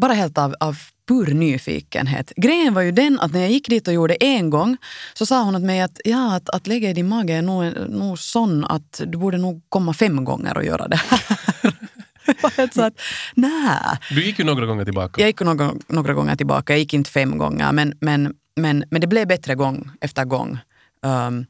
bara 0.00 0.12
helt 0.12 0.38
av, 0.38 0.54
av 0.60 0.78
pur 1.08 1.34
nyfikenhet. 1.34 2.32
Grejen 2.36 2.74
var 2.74 2.82
ju 2.82 2.92
den 2.92 3.20
att 3.20 3.32
när 3.32 3.40
jag 3.40 3.50
gick 3.50 3.68
dit 3.68 3.88
och 3.88 3.94
gjorde 3.94 4.14
en 4.14 4.50
gång 4.50 4.76
så 5.14 5.26
sa 5.26 5.42
hon 5.42 5.56
åt 5.56 5.62
mig 5.62 5.80
att, 5.80 6.00
ja, 6.04 6.34
att, 6.34 6.48
att 6.50 6.66
lägga 6.66 6.90
i 6.90 6.92
din 6.92 7.08
mage 7.08 7.34
är 7.34 7.42
nog, 7.42 7.72
nog 7.88 8.18
sån 8.18 8.64
att 8.64 9.00
du 9.06 9.18
borde 9.18 9.38
nog 9.38 9.62
komma 9.68 9.92
fem 9.92 10.24
gånger 10.24 10.56
och 10.56 10.64
göra 10.64 10.88
det 10.88 10.96
här. 11.08 11.20
Jag 11.62 11.70
var 11.70 11.72
helt 11.72 12.13
så 12.72 12.82
att, 12.82 13.00
nej. 13.34 13.98
Du 14.10 14.24
gick 14.24 14.38
ju 14.38 14.44
några 14.44 14.66
gånger 14.66 14.84
tillbaka. 14.84 15.20
Jag 15.20 15.28
gick 15.28 15.40
några, 15.40 15.74
några 15.88 16.14
gånger 16.14 16.36
tillbaka, 16.36 16.72
jag 16.72 16.80
gick 16.80 16.94
inte 16.94 17.10
fem 17.10 17.38
gånger 17.38 17.72
men, 17.72 17.94
men, 18.00 18.34
men, 18.56 18.84
men 18.90 19.00
det 19.00 19.06
blev 19.06 19.28
bättre 19.28 19.54
gång 19.54 19.90
efter 20.00 20.24
gång. 20.24 20.58
Um, 21.02 21.46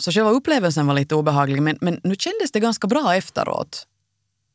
så 0.00 0.12
själva 0.12 0.30
upplevelsen 0.30 0.86
var 0.86 0.94
lite 0.94 1.14
obehaglig 1.14 1.62
men, 1.62 1.78
men 1.80 2.00
nu 2.04 2.14
kändes 2.14 2.52
det 2.52 2.60
ganska 2.60 2.86
bra 2.86 3.14
efteråt. 3.14 3.86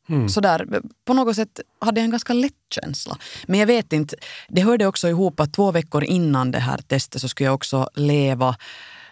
Mm. 0.09 0.29
Sådär, 0.29 0.81
på 1.05 1.13
något 1.13 1.35
sätt 1.35 1.59
hade 1.79 1.99
jag 1.99 2.05
en 2.05 2.11
ganska 2.11 2.33
lätt 2.33 2.53
känsla. 2.69 3.17
Men 3.47 3.59
jag 3.59 3.67
vet 3.67 3.93
inte, 3.93 4.15
det 4.47 4.61
hörde 4.61 4.85
också 4.85 5.07
ihop 5.09 5.39
att 5.39 5.53
två 5.53 5.71
veckor 5.71 6.03
innan 6.03 6.51
det 6.51 6.59
här 6.59 6.77
testet 6.77 7.21
så 7.21 7.29
skulle 7.29 7.47
jag 7.47 7.55
också 7.55 7.89
leva 7.93 8.55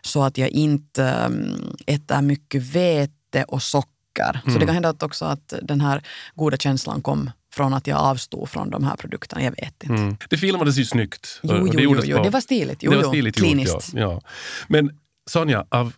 så 0.01 0.23
att 0.23 0.37
jag 0.37 0.49
inte 0.49 1.25
um, 1.27 1.75
äter 1.85 2.21
mycket 2.21 2.63
vete 2.63 3.43
och 3.47 3.63
socker. 3.63 3.94
Så 4.23 4.47
Mm. 4.49 4.59
det 4.59 4.65
kan 4.65 4.73
hända 4.73 4.89
att 4.89 5.03
också 5.03 5.25
att 5.25 5.53
den 5.61 5.81
här 5.81 6.01
goda 6.35 6.57
känslan 6.57 7.01
kom 7.01 7.31
från 7.53 7.73
att 7.73 7.87
jag 7.87 7.97
avstod 7.99 8.49
från 8.49 8.69
de 8.69 8.83
här 8.83 8.95
produkterna. 8.95 9.43
Jag 9.43 9.51
vet 9.51 9.83
inte. 9.83 10.01
Mm. 10.01 10.17
Det 10.29 10.37
filmades 10.37 10.77
ju 10.77 10.85
snyggt. 10.85 11.39
Jo, 11.43 11.51
jo, 11.57 11.65
det, 11.67 11.83
jo, 11.83 11.95
jo, 12.03 12.17
på- 12.17 12.23
det 12.23 12.29
var 12.29 12.41
stiligt. 12.41 12.83
Jo, 12.83 12.91
det 12.91 12.97
var 12.97 13.03
stiligt 13.03 13.37
kliniskt. 13.37 13.73
Gjort, 13.73 13.93
ja. 13.93 13.99
Ja. 14.13 14.21
Men 14.67 14.99
Sonja, 15.29 15.65
av, 15.69 15.93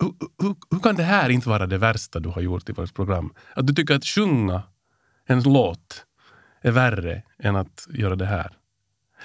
hur, 0.00 0.12
hur, 0.42 0.54
hur 0.70 0.78
kan 0.80 0.96
det 0.96 1.02
här 1.02 1.28
inte 1.28 1.48
vara 1.48 1.66
det 1.66 1.78
värsta 1.78 2.20
du 2.20 2.28
har 2.28 2.40
gjort 2.42 2.68
i 2.68 2.72
vårt 2.72 2.94
program? 2.94 3.32
Att 3.54 3.66
du 3.66 3.74
tycker 3.74 3.94
att 3.94 4.04
sjunga 4.04 4.62
en 5.26 5.42
låt 5.42 6.04
är 6.62 6.70
värre 6.70 7.22
än 7.42 7.56
att 7.56 7.86
göra 7.90 8.16
det 8.16 8.26
här? 8.26 8.52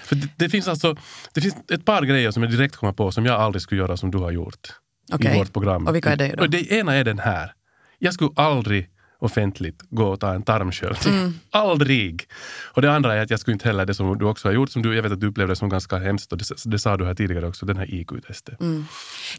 För 0.04 0.16
det, 0.16 0.28
det, 0.38 0.50
finns 0.50 0.68
alltså, 0.68 0.96
det 1.34 1.42
finns 1.42 1.56
ett 1.72 1.86
par 1.86 2.02
grejer 2.06 2.32
som 2.32 2.44
jag 2.44 2.52
direkt 2.52 2.76
kommer 2.76 2.94
på 2.94 3.12
som 3.12 3.26
jag 3.26 3.42
aldrig 3.42 3.62
skulle 3.62 3.82
göra 3.82 3.98
som 3.98 4.12
du 4.12 4.18
har 4.18 4.32
gjort 4.32 4.68
Okej. 5.14 5.36
i 5.36 5.38
vårt 5.38 5.54
program. 5.54 5.88
Och 5.88 5.96
vilka 5.96 6.12
är 6.12 6.16
det 6.18 6.36
då? 6.38 6.46
Det 6.48 6.72
ena 6.72 6.94
är 6.96 7.04
den 7.04 7.20
här. 7.20 7.54
Jag 8.04 8.14
skulle 8.14 8.32
aldrig 8.36 8.90
offentligt 9.20 9.82
gå 9.90 10.06
och 10.06 10.20
ta 10.20 10.34
en 10.34 10.44
tarmsköljning. 10.44 11.20
Mm. 11.20 11.34
Aldrig! 11.52 12.28
Och 12.74 12.82
det 12.82 12.92
andra 12.92 13.16
är 13.16 13.22
att 13.22 13.30
jag 13.30 13.40
skulle 13.40 13.54
inte 13.54 13.68
heller 13.68 13.86
det 13.86 13.94
som 13.94 14.18
du 14.18 14.26
också 14.26 14.48
har 14.48 14.54
gjort, 14.54 14.70
som 14.70 14.82
du, 14.82 14.96
jag 14.96 15.04
vet 15.04 15.12
att 15.12 15.20
du 15.20 15.28
upplevde 15.28 15.56
som 15.56 15.70
ganska 15.70 15.98
hemskt 15.98 16.32
och 16.32 16.38
det, 16.38 16.46
det 16.66 16.80
sa 16.80 16.98
du 16.98 17.06
här 17.06 17.16
tidigare 17.16 17.48
också, 17.48 17.66
den 17.66 17.78
här 17.78 17.94
IQ-testet. 17.94 18.62
Mm. 18.62 18.86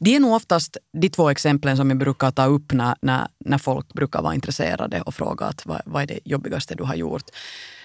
Det 0.01 0.17
är 0.17 0.21
nog 0.21 0.33
oftast 0.33 0.77
de 1.03 1.09
två 1.09 1.31
exemplen 1.31 1.77
som 1.77 1.91
jag 1.91 1.99
brukar 1.99 2.31
ta 2.31 2.47
upp 2.47 2.73
när, 2.73 2.95
när, 3.03 3.29
när 3.45 3.59
folk 3.59 3.93
brukar 3.93 4.23
vara 4.23 4.35
intresserade 4.35 5.03
och 5.03 5.15
fråga 5.15 5.47
att 5.47 5.67
vad, 5.67 5.81
vad 5.85 6.03
är 6.03 6.07
det 6.07 6.19
jobbigaste 6.25 6.75
du 6.75 6.85
har 6.85 6.95
gjort. 6.95 7.25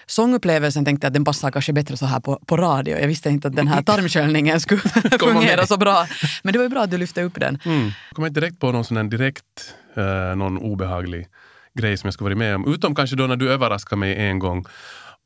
Sångupplevelsen 0.07 0.85
tänkte 0.85 1.05
jag 1.05 1.09
att 1.09 1.13
den 1.13 1.25
passar 1.25 1.51
kanske 1.51 1.73
bättre 1.73 1.97
så 1.97 2.05
här 2.05 2.19
på, 2.19 2.39
på 2.45 2.57
radio. 2.57 2.99
Jag 2.99 3.07
visste 3.07 3.29
inte 3.29 3.47
att 3.47 3.55
den 3.55 3.67
här 3.67 3.81
tarmsköljningen 3.81 4.59
skulle 4.61 4.81
fungera 5.19 5.67
så 5.67 5.77
bra. 5.77 6.07
Men 6.43 6.53
det 6.53 6.59
var 6.59 6.63
ju 6.63 6.69
bra 6.69 6.81
att 6.81 6.91
du 6.91 6.97
lyfte 6.97 7.23
upp 7.23 7.39
den. 7.39 7.59
Mm. 7.65 7.83
Jag 7.85 8.15
kommer 8.15 8.27
inte 8.27 8.39
direkt 8.39 8.59
på 8.59 8.71
någon 8.71 8.85
sån 8.85 9.09
direkt, 9.09 9.73
eh, 9.95 10.35
någon 10.35 10.57
obehaglig 10.57 11.27
grej 11.73 11.97
som 11.97 12.07
jag 12.07 12.13
skulle 12.13 12.25
varit 12.25 12.37
med 12.37 12.55
om. 12.55 12.73
Utom 12.73 12.95
kanske 12.95 13.15
då 13.15 13.27
när 13.27 13.35
du 13.35 13.51
överraskade 13.51 13.99
mig 13.99 14.15
en 14.15 14.39
gång 14.39 14.65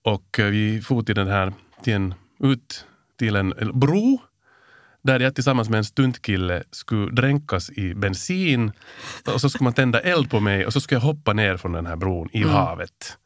och 0.06 0.40
eh, 0.40 0.46
vi 0.46 0.82
for 0.82 1.02
till 1.04 1.16
den 1.16 1.28
här, 1.28 1.54
till 1.84 1.94
en, 1.94 2.14
ut 2.44 2.86
till 3.20 3.36
en 3.36 3.54
bro 3.74 4.22
där 5.04 5.20
jag 5.20 5.36
tillsammans 5.36 5.70
med 5.70 5.78
en 5.78 5.86
stuntkille 5.86 6.64
skulle 6.72 7.12
dränkas 7.12 7.70
i 7.70 7.94
bensin 7.96 8.72
och 9.34 9.42
så 9.42 9.50
skulle 9.50 9.64
man 9.64 9.74
tända 9.74 10.00
eld 10.00 10.30
på 10.30 10.40
mig 10.40 10.66
och 10.66 10.74
så 10.74 10.82
skulle 10.82 10.96
jag 10.96 11.06
hoppa 11.06 11.34
ner 11.34 11.58
från 11.58 11.72
den 11.72 11.86
här 11.86 11.96
bron 11.96 12.30
i 12.34 12.38
Mm. 12.42 12.50
havet. 12.54 13.18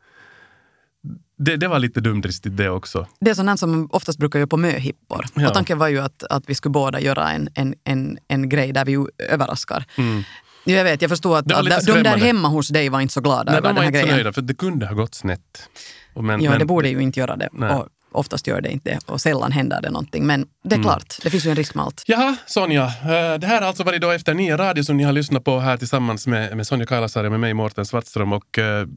Det, 1.37 1.57
det 1.57 1.67
var 1.67 1.79
lite 1.79 2.01
dumdristigt 2.01 2.57
det 2.57 2.69
också. 2.69 3.07
Det 3.19 3.29
är 3.29 3.33
sånt 3.33 3.59
som 3.59 3.71
man 3.71 3.87
oftast 3.91 4.19
brukar 4.19 4.39
göra 4.39 4.47
på 4.47 4.57
möhippor. 4.57 5.25
Ja. 5.33 5.47
Och 5.47 5.53
tanken 5.53 5.77
var 5.77 5.87
ju 5.87 5.99
att, 5.99 6.23
att 6.23 6.43
vi 6.47 6.55
skulle 6.55 6.71
båda 6.71 6.99
göra 6.99 7.31
en, 7.31 7.49
en, 7.55 7.75
en, 7.83 8.17
en 8.27 8.49
grej 8.49 8.73
där 8.73 8.85
vi 8.85 9.05
överraskar. 9.29 9.85
Mm. 9.97 10.23
Jag 10.65 10.83
vet, 10.83 11.01
jag 11.01 11.09
förstår 11.09 11.37
att, 11.37 11.51
var 11.51 11.71
att 11.71 11.85
de 11.85 12.03
där 12.03 12.17
hemma 12.17 12.47
hos 12.47 12.67
dig 12.67 12.89
var 12.89 13.01
inte 13.01 13.13
så 13.13 13.21
glada 13.21 13.51
Nej, 13.51 13.57
över 13.57 13.61
de 13.61 13.67
den 13.67 13.75
var 13.75 13.81
här 13.81 13.87
inte 13.87 13.99
så 13.99 14.05
grejen. 14.05 14.15
nöjda 14.17 14.33
för 14.33 14.41
det 14.41 14.53
kunde 14.53 14.87
ha 14.87 14.95
gått 14.95 15.15
snett. 15.15 15.69
Men, 16.15 16.41
Ja, 16.41 16.49
men- 16.49 16.59
det 16.59 16.65
borde 16.65 16.89
ju 16.89 16.99
inte 17.01 17.19
göra 17.19 17.35
det. 17.35 17.47
Och 17.47 17.87
oftast 18.15 18.47
gör 18.47 18.61
det 18.61 18.71
inte. 18.71 18.99
Och 19.05 19.21
sällan 19.21 19.51
händer 19.51 19.81
det 19.81 19.89
någonting. 19.89 20.25
Men 20.25 20.45
det 20.63 20.75
är 20.75 20.77
Mm. 20.77 20.83
klart, 20.83 21.15
det 21.23 21.29
finns 21.29 21.45
ju 21.45 21.49
en 21.49 21.55
risk 21.55 21.75
med 21.75 21.85
allt. 21.85 22.03
Jaha, 22.07 22.35
Sonja. 22.45 22.83
eh, 22.85 23.39
Det 23.39 23.47
här 23.47 23.61
har 23.61 23.67
alltså 23.67 23.83
varit 23.83 24.01
då 24.01 24.11
efter 24.11 24.33
Nia 24.33 24.57
Radio 24.57 24.83
som 24.83 24.97
ni 24.97 25.03
har 25.03 25.11
lyssnat 25.13 25.43
på 25.43 25.59
här 25.59 25.77
tillsammans 25.77 26.27
med, 26.27 26.57
med 26.57 26.67
Sonja 26.67 26.85
Kailasari 26.85 27.27
och 27.27 27.31
med 27.31 27.39
mig, 27.39 27.53
Mårten 27.53 27.85
Svartström. 27.85 28.33
Och, 28.33 28.59
eh, 28.59 28.87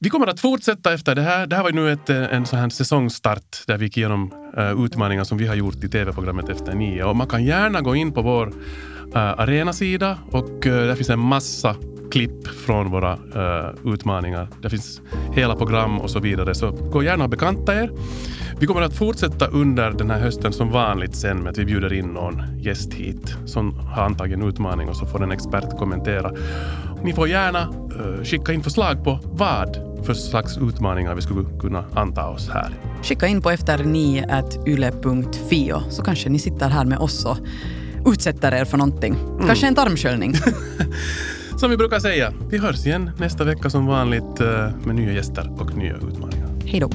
vi 0.00 0.08
kommer 0.10 0.26
att 0.26 0.40
fortsätta 0.40 0.92
efter 0.94 1.14
det 1.14 1.22
här. 1.22 1.46
Det 1.46 1.56
här 1.56 1.62
var 1.62 1.70
ju 1.70 1.76
nu 1.76 1.92
ett, 1.92 2.10
eh, 2.10 2.34
en 2.34 2.46
sån 2.46 2.58
här 2.58 2.68
säsongstart 2.68 3.62
där 3.66 3.76
vi 3.78 3.84
gick 3.84 3.96
igenom 3.96 4.32
uh, 4.58 4.84
utmaningar 4.84 5.24
som 5.24 5.38
vi 5.38 5.46
har 5.46 5.54
gjort 5.54 5.84
i 5.84 5.88
tv-programmet 5.88 6.48
Efter 6.48 6.74
nio. 6.74 7.04
Och 7.04 7.16
man 7.16 7.26
kan 7.26 7.44
gärna 7.44 7.80
gå 7.80 7.96
in 7.96 8.12
på 8.12 8.22
vår 8.22 8.46
uh, 8.48 9.16
arenasida 9.16 10.18
och 10.30 10.66
uh, 10.66 10.72
där 10.72 10.94
finns 10.94 11.10
en 11.10 11.18
massa 11.18 11.76
klipp 12.10 12.48
från 12.48 12.90
våra 12.90 13.12
eh, 13.12 13.92
utmaningar. 13.92 14.48
Det 14.62 14.70
finns 14.70 15.00
hela 15.32 15.56
program 15.56 16.00
och 16.00 16.10
så 16.10 16.20
vidare. 16.20 16.54
Så 16.54 16.70
gå 16.70 17.02
gärna 17.02 17.24
och 17.24 17.30
bekanta 17.30 17.74
er. 17.74 17.90
Vi 18.60 18.66
kommer 18.66 18.82
att 18.82 18.96
fortsätta 18.96 19.46
under 19.46 19.90
den 19.90 20.10
här 20.10 20.20
hösten 20.20 20.52
som 20.52 20.70
vanligt 20.70 21.16
sen 21.16 21.38
med 21.38 21.50
att 21.50 21.58
vi 21.58 21.64
bjuder 21.64 21.92
in 21.92 22.06
någon 22.06 22.42
gäst 22.58 22.94
hit 22.94 23.34
som 23.46 23.78
har 23.78 24.02
antagit 24.02 24.36
en 24.36 24.48
utmaning 24.48 24.88
och 24.88 24.96
så 24.96 25.06
får 25.06 25.22
en 25.22 25.32
expert 25.32 25.78
kommentera. 25.78 26.32
Ni 27.02 27.12
får 27.12 27.28
gärna 27.28 27.60
eh, 27.60 28.24
skicka 28.24 28.52
in 28.52 28.62
förslag 28.62 29.04
på 29.04 29.20
vad 29.24 29.78
för 30.04 30.14
slags 30.14 30.58
utmaningar 30.58 31.14
vi 31.14 31.22
skulle 31.22 31.44
kunna 31.60 31.84
anta 31.94 32.28
oss 32.28 32.48
här. 32.48 32.74
Skicka 33.02 33.26
in 33.26 33.42
på 33.42 33.50
efter9yle.fio 33.50 35.82
så 35.90 36.02
kanske 36.02 36.28
ni 36.28 36.38
sitter 36.38 36.68
här 36.68 36.84
med 36.84 36.98
oss 36.98 37.24
och 37.24 37.36
utsätter 38.06 38.52
er 38.52 38.64
för 38.64 38.78
någonting. 38.78 39.16
Kanske 39.46 39.66
en 39.66 39.74
tarmsköljning. 39.74 40.34
Som 41.58 41.70
vi 41.70 41.76
brukar 41.76 41.98
säga, 41.98 42.32
vi 42.50 42.58
hörs 42.58 42.86
igen 42.86 43.10
nästa 43.18 43.44
vecka 43.44 43.70
som 43.70 43.86
vanligt 43.86 44.40
eh, 44.40 44.70
med 44.84 44.94
nya 44.94 45.12
gäster 45.12 45.56
och 45.60 45.74
nya 45.76 45.94
utmaningar. 45.96 46.48
Hej 46.64 46.80
då. 46.80 46.90